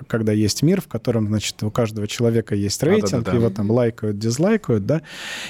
[0.07, 3.37] когда есть мир, в котором, значит, у каждого человека есть рейтинг, а, да, да, да.
[3.37, 5.01] его там лайкают, дизлайкают, да,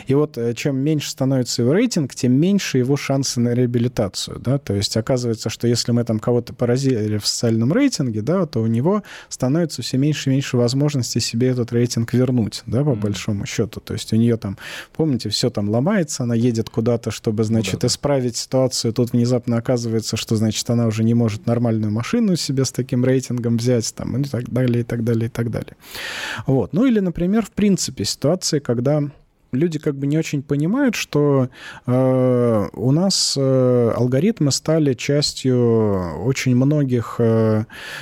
[0.07, 4.57] и вот э, чем меньше становится его рейтинг, тем меньше его шансы на реабилитацию, да,
[4.57, 8.67] то есть оказывается, что если мы там кого-то поразили в социальном рейтинге, да, то у
[8.67, 12.95] него становится все меньше и меньше возможности себе этот рейтинг вернуть, да, по mm-hmm.
[12.99, 14.57] большому счету, то есть у нее там,
[14.95, 20.17] помните, все там ломается, она едет куда-то, чтобы, значит, да, исправить ситуацию, тут внезапно оказывается,
[20.17, 24.23] что, значит, она уже не может нормальную машину себе с таким рейтингом взять, там, и
[24.23, 25.75] так далее, и так далее, и так далее.
[26.47, 26.73] Вот.
[26.73, 29.03] Ну или, например, в принципе, ситуации, когда
[29.51, 31.49] люди как бы не очень понимают, что
[31.85, 37.19] э, у нас алгоритмы стали частью очень многих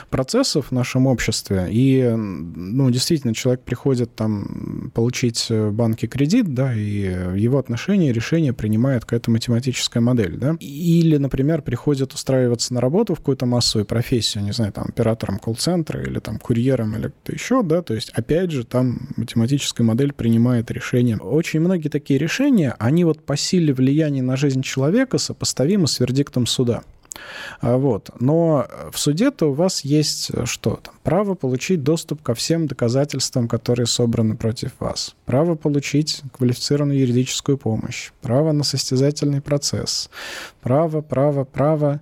[0.09, 6.73] процессов в нашем обществе, и, ну, действительно, человек приходит там получить в банке кредит, да,
[6.73, 7.01] и
[7.35, 13.19] его отношение, решение принимает какая-то математическая модель, да, или, например, приходит устраиваться на работу в
[13.19, 17.81] какую-то массовую профессию, не знаю, там, оператором колл-центра или там курьером или кто еще, да,
[17.81, 21.17] то есть, опять же, там математическая модель принимает решение.
[21.17, 26.45] Очень многие такие решения, они вот по силе влияния на жизнь человека сопоставимы с вердиктом
[26.45, 26.83] суда.
[27.59, 28.09] А, вот.
[28.19, 30.79] Но в суде-то у вас есть э, что?
[30.83, 35.15] Там, право получить доступ ко всем доказательствам, которые собраны против вас.
[35.25, 38.11] Право получить квалифицированную юридическую помощь.
[38.21, 40.09] Право на состязательный процесс.
[40.61, 42.01] Право, право, право.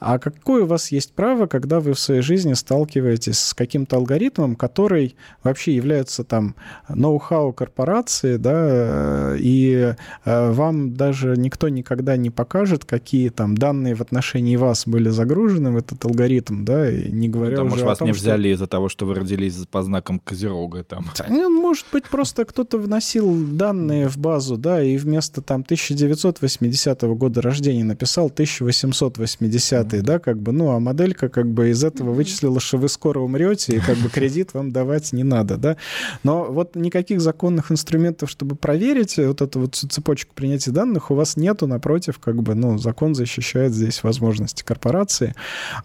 [0.00, 4.54] А какое у вас есть право, когда вы в своей жизни сталкиваетесь с каким-то алгоритмом,
[4.54, 6.54] который вообще является там
[6.88, 9.94] ноу-хау корпорации, да, и
[10.24, 15.72] э, вам даже никто никогда не покажет, какие там данные в отношении вас были загружены
[15.72, 18.54] в этот алгоритм, да, и не говоря Потому уже что вас том, не взяли что...
[18.54, 21.06] из-за того, что вы родились по знакам Козерога там.
[21.28, 27.42] Ну, может быть, просто кто-то вносил данные в базу, да, и вместо там 1980 года
[27.42, 30.02] рождения написал 1880 mm-hmm.
[30.02, 33.76] да, как бы, ну, а моделька как бы из этого вычислила, что вы скоро умрете,
[33.76, 35.76] и как бы кредит вам давать не надо, да.
[36.22, 41.36] Но вот никаких законных инструментов, чтобы проверить вот эту вот цепочку принятия данных у вас
[41.36, 45.34] нету, напротив, как бы, ну, закон защищает здесь возможности корпорации.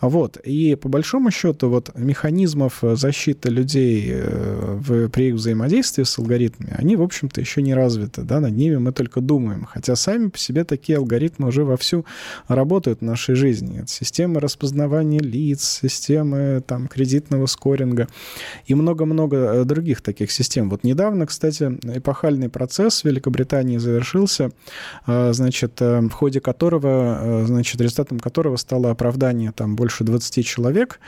[0.01, 0.37] Вот.
[0.37, 1.91] И по большому счету вот
[2.43, 7.73] механизмов защиты людей э, в, при их взаимодействии с алгоритмами, они, в общем-то, еще не
[7.73, 9.65] развиты, да, над ними мы только думаем.
[9.65, 12.05] Хотя сами по себе такие алгоритмы уже вовсю
[12.47, 13.79] работают в нашей жизни.
[13.79, 18.07] Это системы распознавания лиц, системы там, кредитного скоринга
[18.65, 20.69] и много-много э, других таких систем.
[20.69, 24.51] Вот недавно, кстати, эпохальный процесс в Великобритании завершился,
[25.07, 30.99] э, значит, э, в ходе которого, значит, результатом которого стало оправдание там больше 20 человек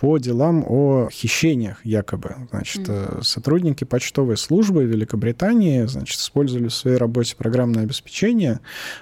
[0.00, 0.79] по делам о
[1.10, 2.36] хищениях якобы.
[2.50, 3.22] Значит, mm.
[3.22, 8.60] сотрудники почтовой службы Великобритании, значит, использовали в своей работе программное обеспечение,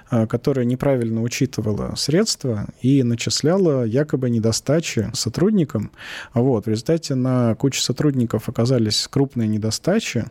[0.09, 5.91] которое неправильно учитывало средства и начисляло якобы недостачи сотрудникам.
[6.33, 6.65] Вот.
[6.65, 10.25] В результате на куче сотрудников оказались крупные недостачи.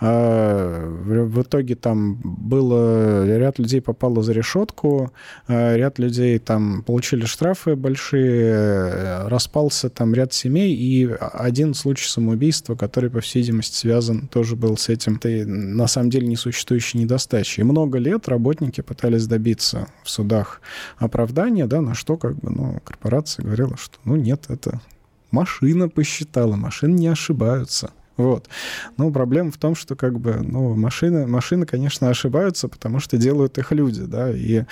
[0.00, 3.26] А, в итоге там было...
[3.42, 5.12] Ряд людей попало за решетку,
[5.46, 12.74] а, ряд людей там получили штрафы большие, распался там ряд семей, и один случай самоубийства,
[12.74, 17.62] который, по всей видимости, связан тоже был с этим, это на самом деле несуществующей недостачей.
[17.62, 20.60] И много лет работники пытались добиться в судах
[20.98, 24.80] оправдания, да, на что как бы, ну, корпорация говорила, что, ну, нет, это
[25.30, 27.90] машина посчитала, машины не ошибаются.
[28.16, 28.48] Вот.
[28.96, 33.58] Но проблема в том, что как бы, ну, машины, машины, конечно, ошибаются, потому что делают
[33.58, 34.64] их люди, да, и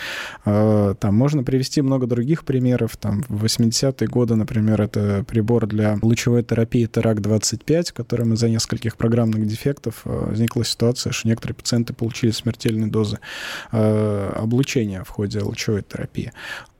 [0.45, 2.97] э, там можно привести много других примеров.
[2.97, 9.47] Там в 80-е годы, например, это прибор для лучевой терапии Терак-25, которым из-за нескольких программных
[9.47, 13.18] дефектов э, возникла ситуация, что некоторые пациенты получили смертельные дозы
[13.72, 16.32] э, облучения в ходе лучевой терапии.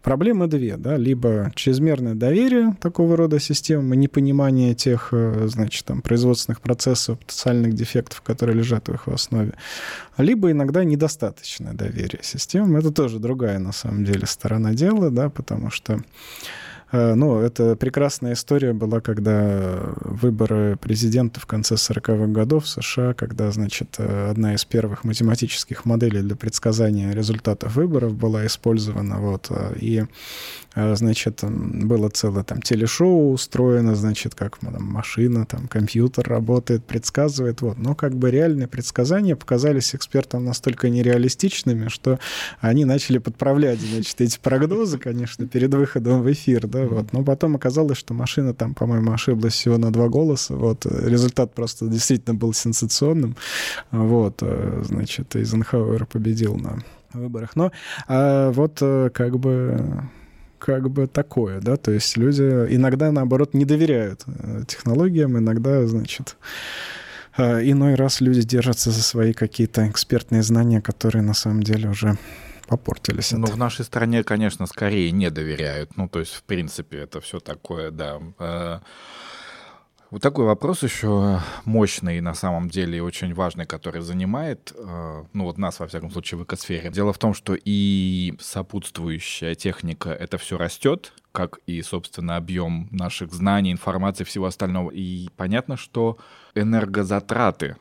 [0.03, 6.01] Проблемы две, да, либо чрезмерное доверие такого рода системам и непонимание тех, э, значит, там,
[6.01, 9.53] производственных процессов, потенциальных дефектов, которые лежат в их основе,
[10.16, 12.76] либо иногда недостаточное доверие системам.
[12.76, 16.01] Это тоже другая, на самом деле, сторона дела, да, потому что
[16.93, 23.51] ну, это прекрасная история была, когда выборы президента в конце 40-х годов в США, когда,
[23.51, 29.74] значит, э, одна из первых математических моделей для предсказания результатов выборов была использована, вот, э,
[29.80, 30.05] и,
[30.74, 37.78] значит, было целое там телешоу устроено, значит, как там, машина, там, компьютер работает, предсказывает, вот,
[37.78, 42.18] но как бы реальные предсказания показались экспертам настолько нереалистичными, что
[42.61, 47.12] они начали подправлять, значит, эти прогнозы, конечно, перед выходом в эфир, да, да, вот.
[47.12, 50.87] Но потом оказалось, что машина там, по-моему, ошиблась всего на два голоса, вот.
[50.87, 53.37] Результат просто действительно был сенсационным,
[53.91, 54.39] вот.
[54.43, 56.78] Э, значит, Эйзенхауэр победил на
[57.12, 57.57] выборах.
[57.57, 57.72] Но
[58.09, 60.05] а вот э, как бы
[60.59, 66.37] как бы такое, да, то есть люди иногда, наоборот, не доверяют э, технологиям, иногда, значит,
[67.39, 72.18] иной раз люди держатся за свои какие-то экспертные знания, которые на самом деле уже
[72.70, 73.32] попортились.
[73.32, 75.96] Ну, в нашей стране, конечно, скорее не доверяют.
[75.96, 78.20] Ну, то есть, в принципе, это все такое, да.
[78.38, 78.78] Э,
[80.10, 85.44] вот такой вопрос еще мощный на самом деле и очень важный, который занимает, э, ну
[85.44, 86.90] вот нас, во всяком случае, в экосфере.
[86.90, 93.32] Дело в том, что и сопутствующая техника, это все растет, как и, собственно, объем наших
[93.32, 94.90] знаний, информации, всего остального.
[94.90, 96.18] И понятно, что
[96.54, 97.76] энергозатраты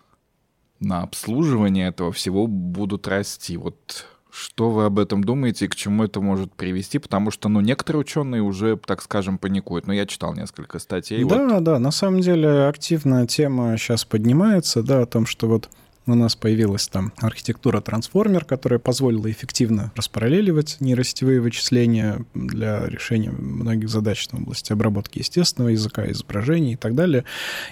[0.80, 3.58] на обслуживание этого всего будут расти.
[3.58, 4.06] Вот
[4.42, 6.98] Что вы об этом думаете и к чему это может привести?
[6.98, 9.86] Потому что, ну, некоторые ученые уже, так скажем, паникуют.
[9.86, 11.26] Но ну, я читал несколько статей.
[11.26, 11.64] Да, вот.
[11.64, 15.70] да, на самом деле активная тема сейчас поднимается, да, о том, что вот
[16.12, 23.90] у нас появилась там архитектура трансформер, которая позволила эффективно распараллеливать нейросетевые вычисления для решения многих
[23.90, 27.26] задач в области обработки естественного языка, изображений и так далее.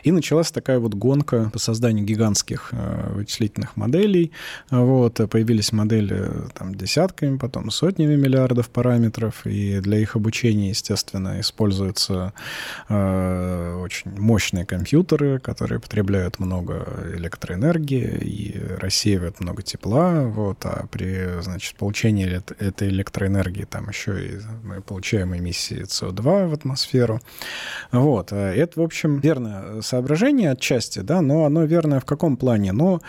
[0.03, 4.31] И началась такая вот гонка по созданию гигантских э, вычислительных моделей.
[4.69, 12.33] Вот, появились модели там десятками, потом сотнями миллиардов параметров, и для их обучения, естественно, используются
[12.89, 16.85] э, очень мощные компьютеры, которые потребляют много
[17.15, 24.37] электроэнергии, и рассеивает много тепла, вот, а при, значит, получении этой электроэнергии там еще и
[24.63, 27.21] мы получаем эмиссии СО2 в атмосферу.
[27.91, 28.31] Вот.
[28.31, 32.71] А это, в общем, верное соображение отчасти, да, но оно верное в каком плане?
[32.71, 33.01] Но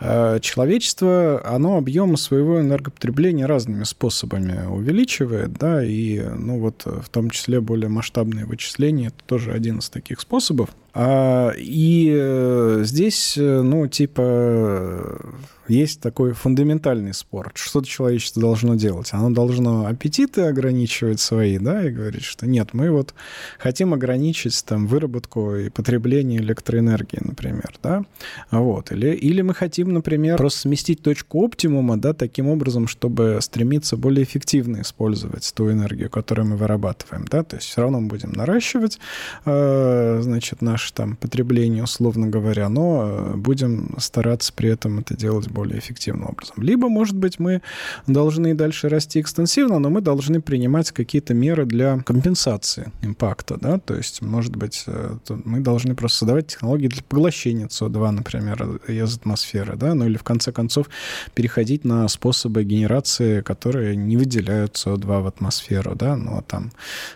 [0.00, 7.30] э, человечество, оно объем своего энергопотребления разными способами увеличивает, да, и, ну, вот в том
[7.30, 10.70] числе более масштабные вычисления, это тоже один из таких способов.
[10.98, 15.20] А, и э, здесь, э, ну, типа,
[15.68, 17.52] есть такой фундаментальный спор.
[17.54, 19.08] Что человечество должно делать?
[19.12, 23.14] Оно должно аппетиты ограничивать свои, да, и говорить, что нет, мы вот
[23.58, 28.04] хотим ограничить там выработку и потребление электроэнергии, например, да,
[28.50, 28.92] вот.
[28.92, 34.24] Или, или мы хотим, например, просто сместить точку оптимума, да, таким образом, чтобы стремиться более
[34.24, 38.98] эффективно использовать ту энергию, которую мы вырабатываем, да, то есть все равно мы будем наращивать,
[39.44, 45.48] э, значит, наше там потребление, условно говоря, но э, будем стараться при этом это делать
[45.56, 46.56] более эффективным образом.
[46.58, 47.62] Либо, может быть, мы
[48.06, 53.94] должны дальше расти экстенсивно, но мы должны принимать какие-то меры для компенсации импакта, да, то
[53.94, 59.76] есть, может быть, э, мы должны просто создавать технологии для поглощения СО2, например, из атмосферы,
[59.76, 60.90] да, ну или в конце концов
[61.34, 66.70] переходить на способы генерации, которые не выделяют СО2 в атмосферу, да, но там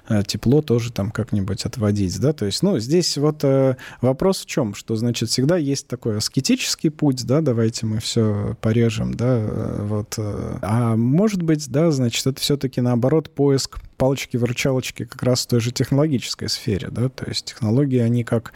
[0.08, 4.46] э, тепло тоже там как-нибудь отводить, да, то есть, ну, здесь вот э, вопрос в
[4.46, 8.29] чем, что, значит, всегда есть такой аскетический путь, да, давайте мы все
[8.60, 10.14] порежем, да, э, вот.
[10.18, 10.58] Э.
[10.62, 15.72] А может быть, да, значит, это все-таки наоборот поиск палочки-выручалочки как раз в той же
[15.72, 18.54] технологической сфере, да, то есть технологии, они как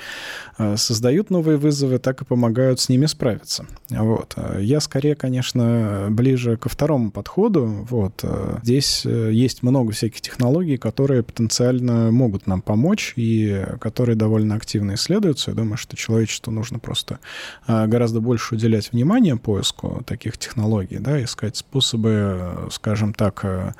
[0.57, 3.67] э, создают новые вызовы, так и помогают с ними справиться.
[3.91, 4.37] Вот.
[4.59, 8.25] Я скорее, конечно, ближе ко второму подходу, вот.
[8.63, 15.51] Здесь есть много всяких технологий, которые потенциально могут нам помочь и которые довольно активно исследуются.
[15.51, 17.19] Я думаю, что человечеству нужно просто
[17.67, 23.75] гораздо больше уделять внимание поиску таких технологий, да, искать способы, скажем так,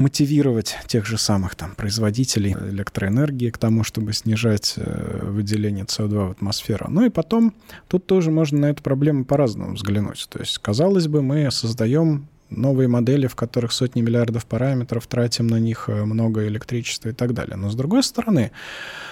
[0.00, 6.30] мотивировать тех же самых там производителей электроэнергии к тому, чтобы снижать э, выделение СО2 в
[6.30, 6.86] атмосферу.
[6.88, 7.54] Ну и потом
[7.86, 10.26] тут тоже можно на эту проблему по-разному взглянуть.
[10.30, 15.58] То есть, казалось бы, мы создаем новые модели, в которых сотни миллиардов параметров, тратим на
[15.58, 17.56] них э, много электричества и так далее.
[17.56, 18.50] Но с другой стороны,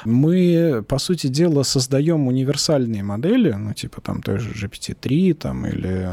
[0.05, 6.09] мы, по сути дела, создаем универсальные модели, ну, типа там той же GPT-3 там, или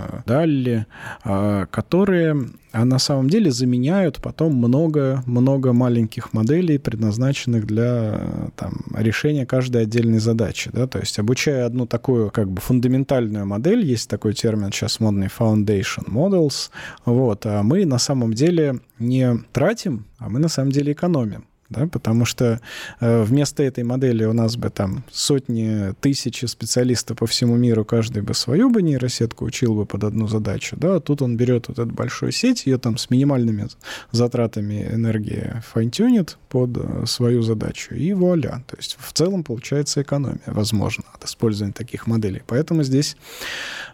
[1.24, 9.46] а, которые а на самом деле заменяют потом много-много маленьких моделей, предназначенных для там, решения
[9.46, 10.72] каждой отдельной задачи.
[10.74, 10.86] Да?
[10.86, 16.06] То есть обучая одну такую как бы фундаментальную модель, есть такой термин сейчас модный foundation
[16.08, 16.70] models,
[17.06, 21.46] вот, а мы на самом деле не тратим, а мы на самом деле экономим
[21.76, 22.62] да, потому что
[23.00, 28.22] э, вместо этой модели у нас бы там сотни, тысячи специалистов по всему миру, каждый
[28.22, 31.80] бы свою бы нейросетку учил бы под одну задачу, да, а тут он берет вот
[31.80, 33.68] эту большую сеть, ее там с минимальными
[34.12, 40.42] затратами энергии файнтюнит под э, свою задачу, и вуаля, то есть в целом получается экономия,
[40.46, 42.42] возможно, от использования таких моделей.
[42.48, 43.18] Поэтому здесь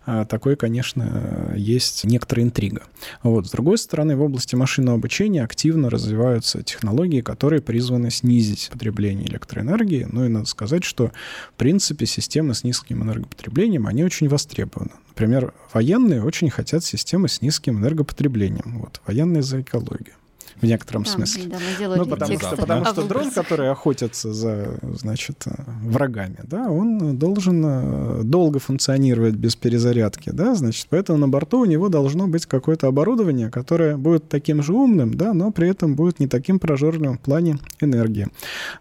[0.05, 2.84] э, такой, конечно, есть некоторая интрига.
[3.23, 3.47] Вот.
[3.47, 10.05] С другой стороны, в области машинного обучения активно развиваются технологии, которые призваны снизить потребление электроэнергии.
[10.11, 11.13] Ну и надо сказать, что,
[11.53, 14.91] в принципе, системы с низким энергопотреблением, они очень востребованы.
[15.07, 18.80] Например, военные очень хотят системы с низким энергопотреблением.
[18.80, 20.15] Вот, военные за экологию
[20.60, 21.43] в некотором да, смысле.
[21.47, 25.45] Да, ну, потому что, потому что дрон, который охотится за, значит,
[25.82, 31.66] врагами, да, он должен э, долго функционировать без перезарядки, да, значит, поэтому на борту у
[31.66, 36.20] него должно быть какое-то оборудование, которое будет таким же умным, да, но при этом будет
[36.20, 38.28] не таким прожорливым в плане энергии.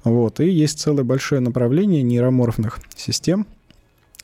[0.04, 3.46] Вот, и есть целое большое направление нейроморфных систем,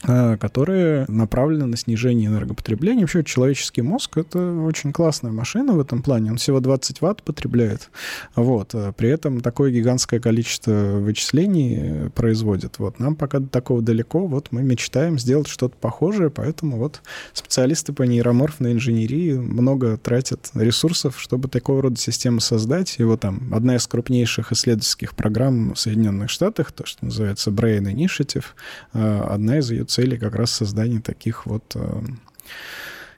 [0.06, 3.02] которые направлены на снижение энергопотребления.
[3.02, 6.30] Вообще человеческий мозг— это очень классная машина в этом плане.
[6.30, 7.90] Он всего 20 ватт потребляет.
[8.34, 8.74] Вот.
[8.74, 12.78] Э, при этом такое гигантское количество вычислений производит.
[12.78, 12.98] Вот.
[12.98, 14.26] Нам пока до такого далеко.
[14.26, 17.02] Вот мы мечтаем сделать что-то похожее, поэтому вот
[17.32, 22.96] специалисты по нейроморфной инженерии много тратят ресурсов, чтобы такого рода системы создать.
[22.98, 27.92] И вот там одна из крупнейших исследовательских программ в Соединенных Штатах, то, что называется Brain
[27.92, 28.44] Initiative,
[28.92, 32.00] э, одна из ее целей как раз создание таких вот э,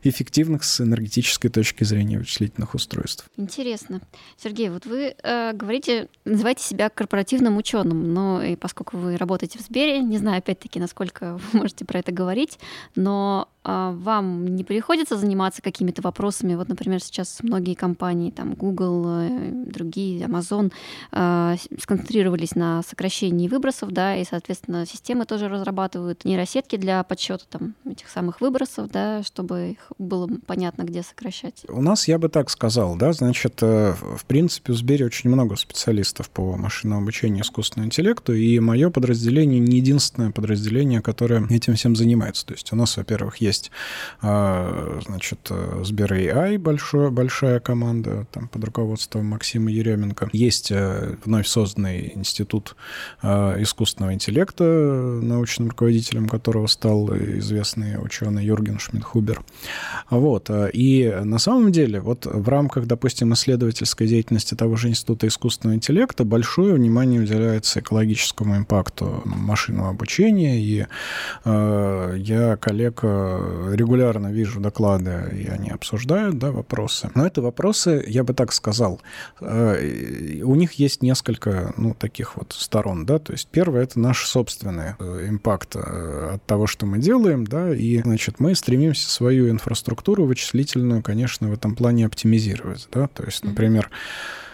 [0.03, 3.27] эффективных с энергетической точки зрения вычислительных устройств.
[3.37, 4.01] Интересно.
[4.37, 9.63] Сергей, вот вы э, говорите, называете себя корпоративным ученым, но и поскольку вы работаете в
[9.63, 12.59] Сбере, не знаю, опять-таки, насколько вы можете про это говорить,
[12.95, 16.55] но а вам не приходится заниматься какими-то вопросами?
[16.55, 20.73] Вот, например, сейчас многие компании, там Google, э, другие, Amazon,
[21.13, 27.75] а, сконцентрировались на сокращении выбросов, да, и, соответственно, системы тоже разрабатывают нейросетки для подсчета там
[27.85, 31.65] этих самых выбросов, да, чтобы их было понятно, где сокращать.
[31.69, 35.57] У нас, я бы так сказал, да, значит, э, в принципе, в Сбере очень много
[35.57, 41.97] специалистов по машинному обучению искусственному интеллекту, и мое подразделение не единственное подразделение, которое этим всем
[41.97, 42.47] занимается.
[42.47, 43.71] То есть у нас, во-первых, есть
[44.21, 45.51] а, значит,
[45.83, 50.29] Сбер AI большой, большая команда там, под руководством Максима Еременко.
[50.33, 52.77] Есть э, вновь созданный институт
[53.23, 59.43] а, искусственного интеллекта, научным руководителем которого стал известный ученый Юрген Шмидхубер.
[60.11, 60.51] Вот.
[60.51, 65.77] Э, и на самом деле, вот в рамках, допустим, исследовательской деятельности того же Института искусственного
[65.77, 70.87] интеллекта большое внимание уделяется экологическому импакту машинного обучения, и
[71.45, 77.11] э, я коллег регулярно вижу доклады, и они обсуждают да, вопросы.
[77.15, 79.01] Но это вопросы, я бы так сказал,
[79.41, 83.07] э, у них есть несколько ну, таких вот сторон.
[83.07, 83.19] Да?
[83.19, 87.75] То есть первое— это наш собственный э, импакт э, от того, что мы делаем, да,
[87.75, 92.89] и, значит, мы стремимся свою инфраструктуру вычислительную, конечно, в этом плане оптимизировать.
[92.93, 93.07] Да?
[93.09, 94.49] То есть, например, mm-hmm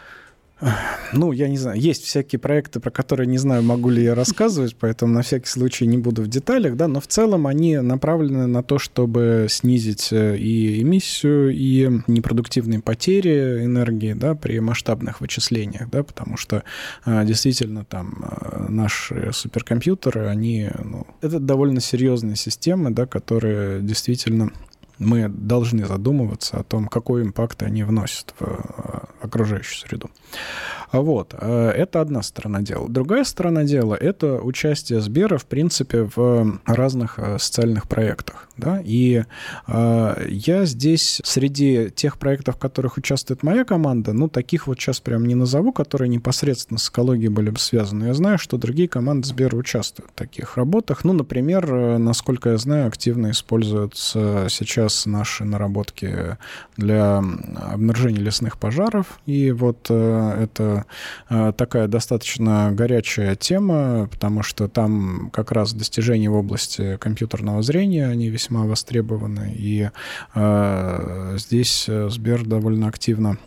[1.13, 4.77] ну, я не знаю, есть всякие проекты, про которые не знаю, могу ли я рассказывать,
[4.79, 8.63] поэтому на всякий случай не буду в деталях, да, но в целом они направлены на
[8.63, 16.03] то, чтобы снизить э, и эмиссию, и непродуктивные потери энергии, да, при масштабных вычислениях, да,
[16.03, 16.63] потому что
[17.05, 18.25] а, действительно там
[18.69, 24.53] наши суперкомпьютеры, они, ну, это довольно серьезные системы, да, которые действительно
[24.99, 30.11] мы должны задумываться о том, какой импакт они вносят в э, окружающую среду.
[30.93, 32.89] Вот, э, это одна сторона дела.
[32.89, 38.49] Другая сторона дела— это участие Сбера, в принципе, в разных э, социальных проектах.
[38.57, 38.81] Да?
[38.85, 39.25] И
[39.67, 45.01] э, я здесь среди тех проектов, в которых участвует моя команда, ну, таких вот сейчас
[45.01, 48.07] прям не назову, которые непосредственно с экологией были бы связаны.
[48.07, 51.05] Я знаю, что другие команды Сбера участвуют в таких работах.
[51.05, 56.37] Ну, например, насколько я знаю, активно используются сейчас наши наработки
[56.77, 59.19] для обнаружения лесных пожаров.
[59.27, 60.85] И вот это
[61.29, 68.07] Э, такая достаточно горячая тема, потому что там как раз достижения в области компьютерного зрения,
[68.07, 69.91] они весьма востребованы, и
[70.35, 73.39] э, здесь Сбер довольно активно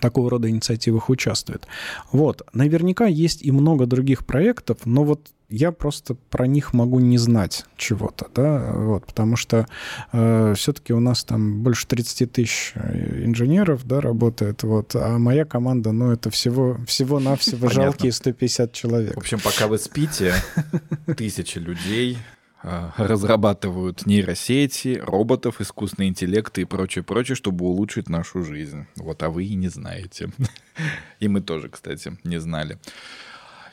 [0.00, 1.66] такого рода инициативах участвует.
[2.12, 2.42] Вот.
[2.52, 7.64] Наверняка есть и много других проектов, но вот я просто про них могу не знать
[7.76, 9.66] чего-то, да, вот, потому что
[10.12, 15.46] э, все-таки у нас там больше 30 тысяч э, инженеров, да, работает, вот, а моя
[15.46, 19.14] команда, ну, это всего, всего-навсего жалкие 150 человек.
[19.14, 20.34] В общем, пока вы спите,
[21.16, 28.86] тысячи людей э, разрабатывают нейросети, роботов, искусственный интеллект и прочее, прочее, чтобы улучшить нашу жизнь.
[28.96, 30.30] Вот, а вы и не знаете.
[31.20, 32.78] И мы тоже, кстати, не знали.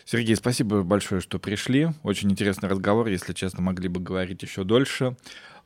[0.05, 1.89] Сергей, спасибо большое, что пришли.
[2.03, 3.07] Очень интересный разговор.
[3.07, 5.17] Если честно, могли бы говорить еще дольше.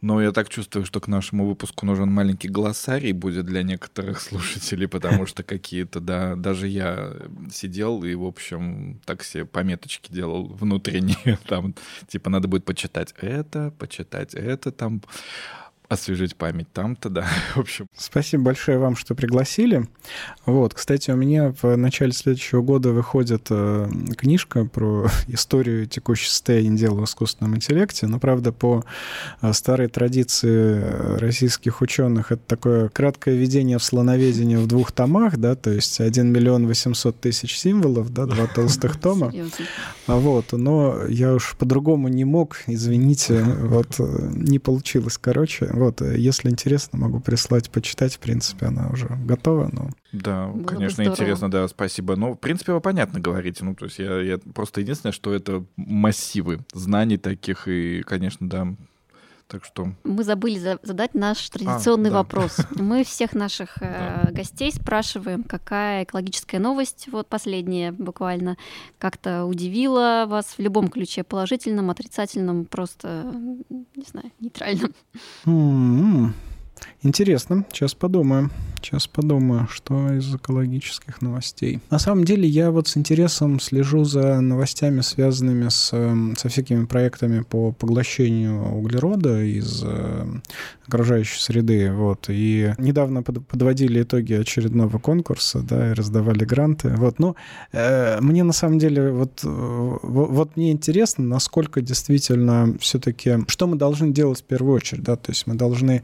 [0.01, 4.87] Но я так чувствую, что к нашему выпуску нужен маленький глоссарий будет для некоторых слушателей,
[4.87, 7.13] потому что какие-то, да, даже я
[7.51, 11.75] сидел и, в общем, так себе пометочки делал внутренние, там,
[12.07, 15.01] типа, надо будет почитать это, почитать это, там,
[15.89, 17.25] освежить память там-то, да,
[17.55, 17.87] в общем.
[17.97, 19.87] Спасибо большое вам, что пригласили.
[20.45, 26.77] Вот, кстати, у меня в начале следующего года выходит э, книжка про историю текущего состояния
[26.77, 28.85] дела в искусственном интеллекте, но, правда, по
[29.41, 35.55] э, старой традиции российских ученых это такое краткое введение в слоноведение в двух томах, да,
[35.55, 39.33] то есть 1 миллион 800 тысяч символов, да, два толстых тома.
[40.05, 45.78] Вот, но я уж по-другому не мог, извините, вот э, не получилось, короче.
[45.79, 48.15] Вот, э, если интересно, могу прислать почитать.
[48.15, 49.69] В принципе, она уже готова.
[49.71, 49.89] Но...
[50.11, 52.15] Да, Было конечно, интересно, да, спасибо.
[52.15, 53.63] Но, в принципе, вы понятно говорите.
[53.63, 58.67] Ну, то есть я, я просто единственное, что это массивы знаний таких, и, конечно, да,
[59.49, 59.91] так что...
[60.03, 62.17] Мы забыли за задать наш традиционный а, да.
[62.19, 62.57] вопрос.
[62.75, 64.31] Мы всех наших э, да.
[64.31, 68.57] гостей спрашиваем, какая экологическая новость, вот последняя буквально,
[68.99, 73.33] как-то удивила вас в любом ключе, положительном, отрицательном, просто,
[73.69, 74.93] не знаю, нейтральном.
[75.45, 76.33] Mm-hmm.
[77.01, 78.51] Интересно, сейчас подумаем.
[78.81, 81.79] Сейчас подумаю, что из экологических новостей.
[81.89, 86.85] На самом деле я вот с интересом слежу за новостями, связанными с, эм, со всякими
[86.85, 90.25] проектами по поглощению углерода из э,
[90.87, 91.91] окружающей среды.
[91.91, 92.25] Вот.
[92.29, 96.89] И недавно под, подводили итоги очередного конкурса, да, и раздавали гранты.
[96.89, 97.19] Вот.
[97.19, 97.35] Ну,
[97.73, 103.75] э, мне на самом деле вот, вот, вот мне интересно, насколько действительно все-таки, что мы
[103.75, 106.03] должны делать в первую очередь, да, то есть мы должны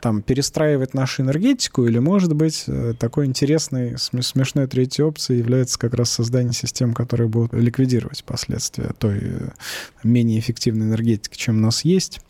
[0.00, 5.94] там перестраивать нашу энергетику или, может быть, э, такой интересной, смешной третьей опцией является как
[5.94, 9.48] раз создание систем, которые будут ликвидировать последствия той э,
[10.02, 12.20] менее эффективной энергетики, чем у нас есть.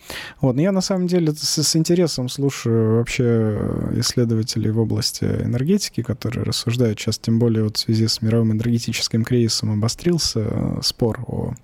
[0.42, 0.54] Вот.
[0.54, 6.02] Но я на самом деле с, с интересом слушаю вообще э, исследователей в области энергетики,
[6.02, 11.54] которые рассуждают сейчас, тем более вот в связи с мировым энергетическим кризисом обострился спор о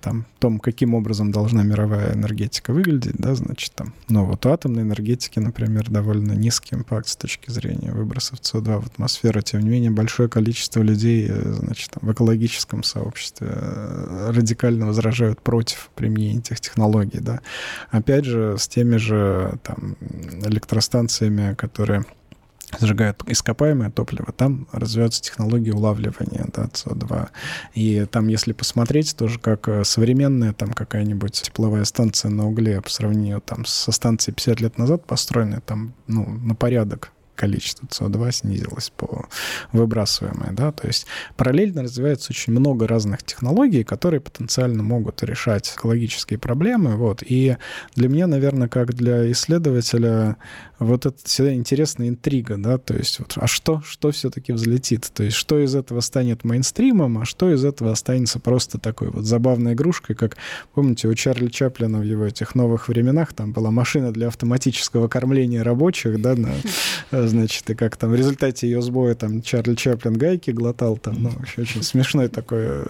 [0.00, 4.82] там, том, каким образом должна мировая энергетика выглядеть, да, значит, там, ну вот у атомной
[5.28, 9.90] энергетики, например, довольно низкий импакт с точки зрения выбросов СО2 в атмосферу, тем не менее
[9.90, 16.60] большое количество людей, э, значит, там, в экологическом сообществе э, радикально возражают против применения этих
[16.60, 17.40] технологий, да.
[17.90, 19.96] Опять же, с теми же там
[20.44, 22.04] электростанциями, которые
[22.80, 27.28] сжигают ископаемое топливо, там развиваются технологии улавливания да, СО2.
[27.74, 32.90] И там, если посмотреть, тоже как э, современная там какая-нибудь тепловая станция на угле по
[32.90, 38.90] сравнению там со станцией 50 лет назад построенной, там ну, на порядок количество СО2 снизилось
[38.90, 39.28] по
[39.72, 41.06] выбрасываемой, да, то есть
[41.36, 47.56] параллельно развивается очень много разных технологий, которые потенциально могут решать экологические проблемы, вот, и
[47.94, 50.36] для меня, наверное, как для исследователя,
[50.78, 55.24] вот это всегда интересная интрига, да, то есть вот, а что, что все-таки взлетит, то
[55.24, 59.72] есть что из этого станет мейнстримом, а что из этого останется просто такой вот забавной
[59.72, 60.36] игрушкой, как,
[60.74, 65.64] помните, у Чарли Чаплина в его этих новых временах там была машина для автоматического кормления
[65.64, 66.50] рабочих, да, на,
[67.10, 71.30] значит, и как там в результате ее сбоя там Чарли Чаплин гайки глотал, там, ну,
[71.30, 72.84] вообще очень смешной такой,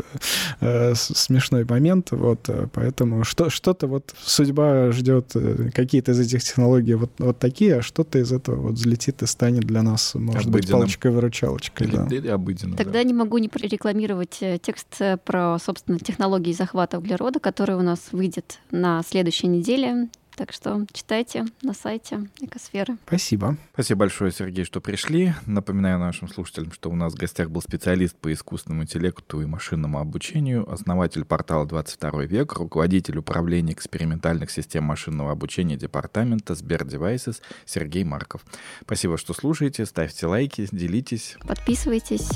[0.60, 6.42] э, смешной момент, вот, э, поэтому что, что-то вот судьба ждет, э, какие-то из этих
[6.42, 10.50] технологий вот, вот такие, а что-то из этого вот взлетит и станет для нас, может
[10.50, 11.86] быть, палочкой-выручалочкой.
[11.86, 12.06] Или, да.
[12.10, 12.76] или обыденно.
[12.76, 13.02] Тогда да.
[13.04, 18.08] не могу не рекламировать э, текст э, про, собственно, технологии захвата углерода, который у нас
[18.12, 20.08] выйдет на следующей неделе.
[20.38, 22.96] Так что читайте на сайте Экосферы.
[23.08, 23.56] Спасибо.
[23.72, 25.34] Спасибо большое, Сергей, что пришли.
[25.46, 29.98] Напоминаю нашим слушателям, что у нас в гостях был специалист по искусственному интеллекту и машинному
[29.98, 38.04] обучению, основатель портала 22 век, руководитель управления экспериментальных систем машинного обучения департамента Сбер Devices Сергей
[38.04, 38.46] Марков.
[38.82, 39.86] Спасибо, что слушаете.
[39.86, 41.36] Ставьте лайки, делитесь.
[41.40, 42.30] Подписывайтесь.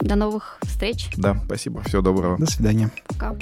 [0.00, 1.10] До новых встреч.
[1.16, 1.84] Да, спасибо.
[1.84, 2.38] Всего доброго.
[2.38, 2.90] До свидания.
[3.06, 3.36] Пока.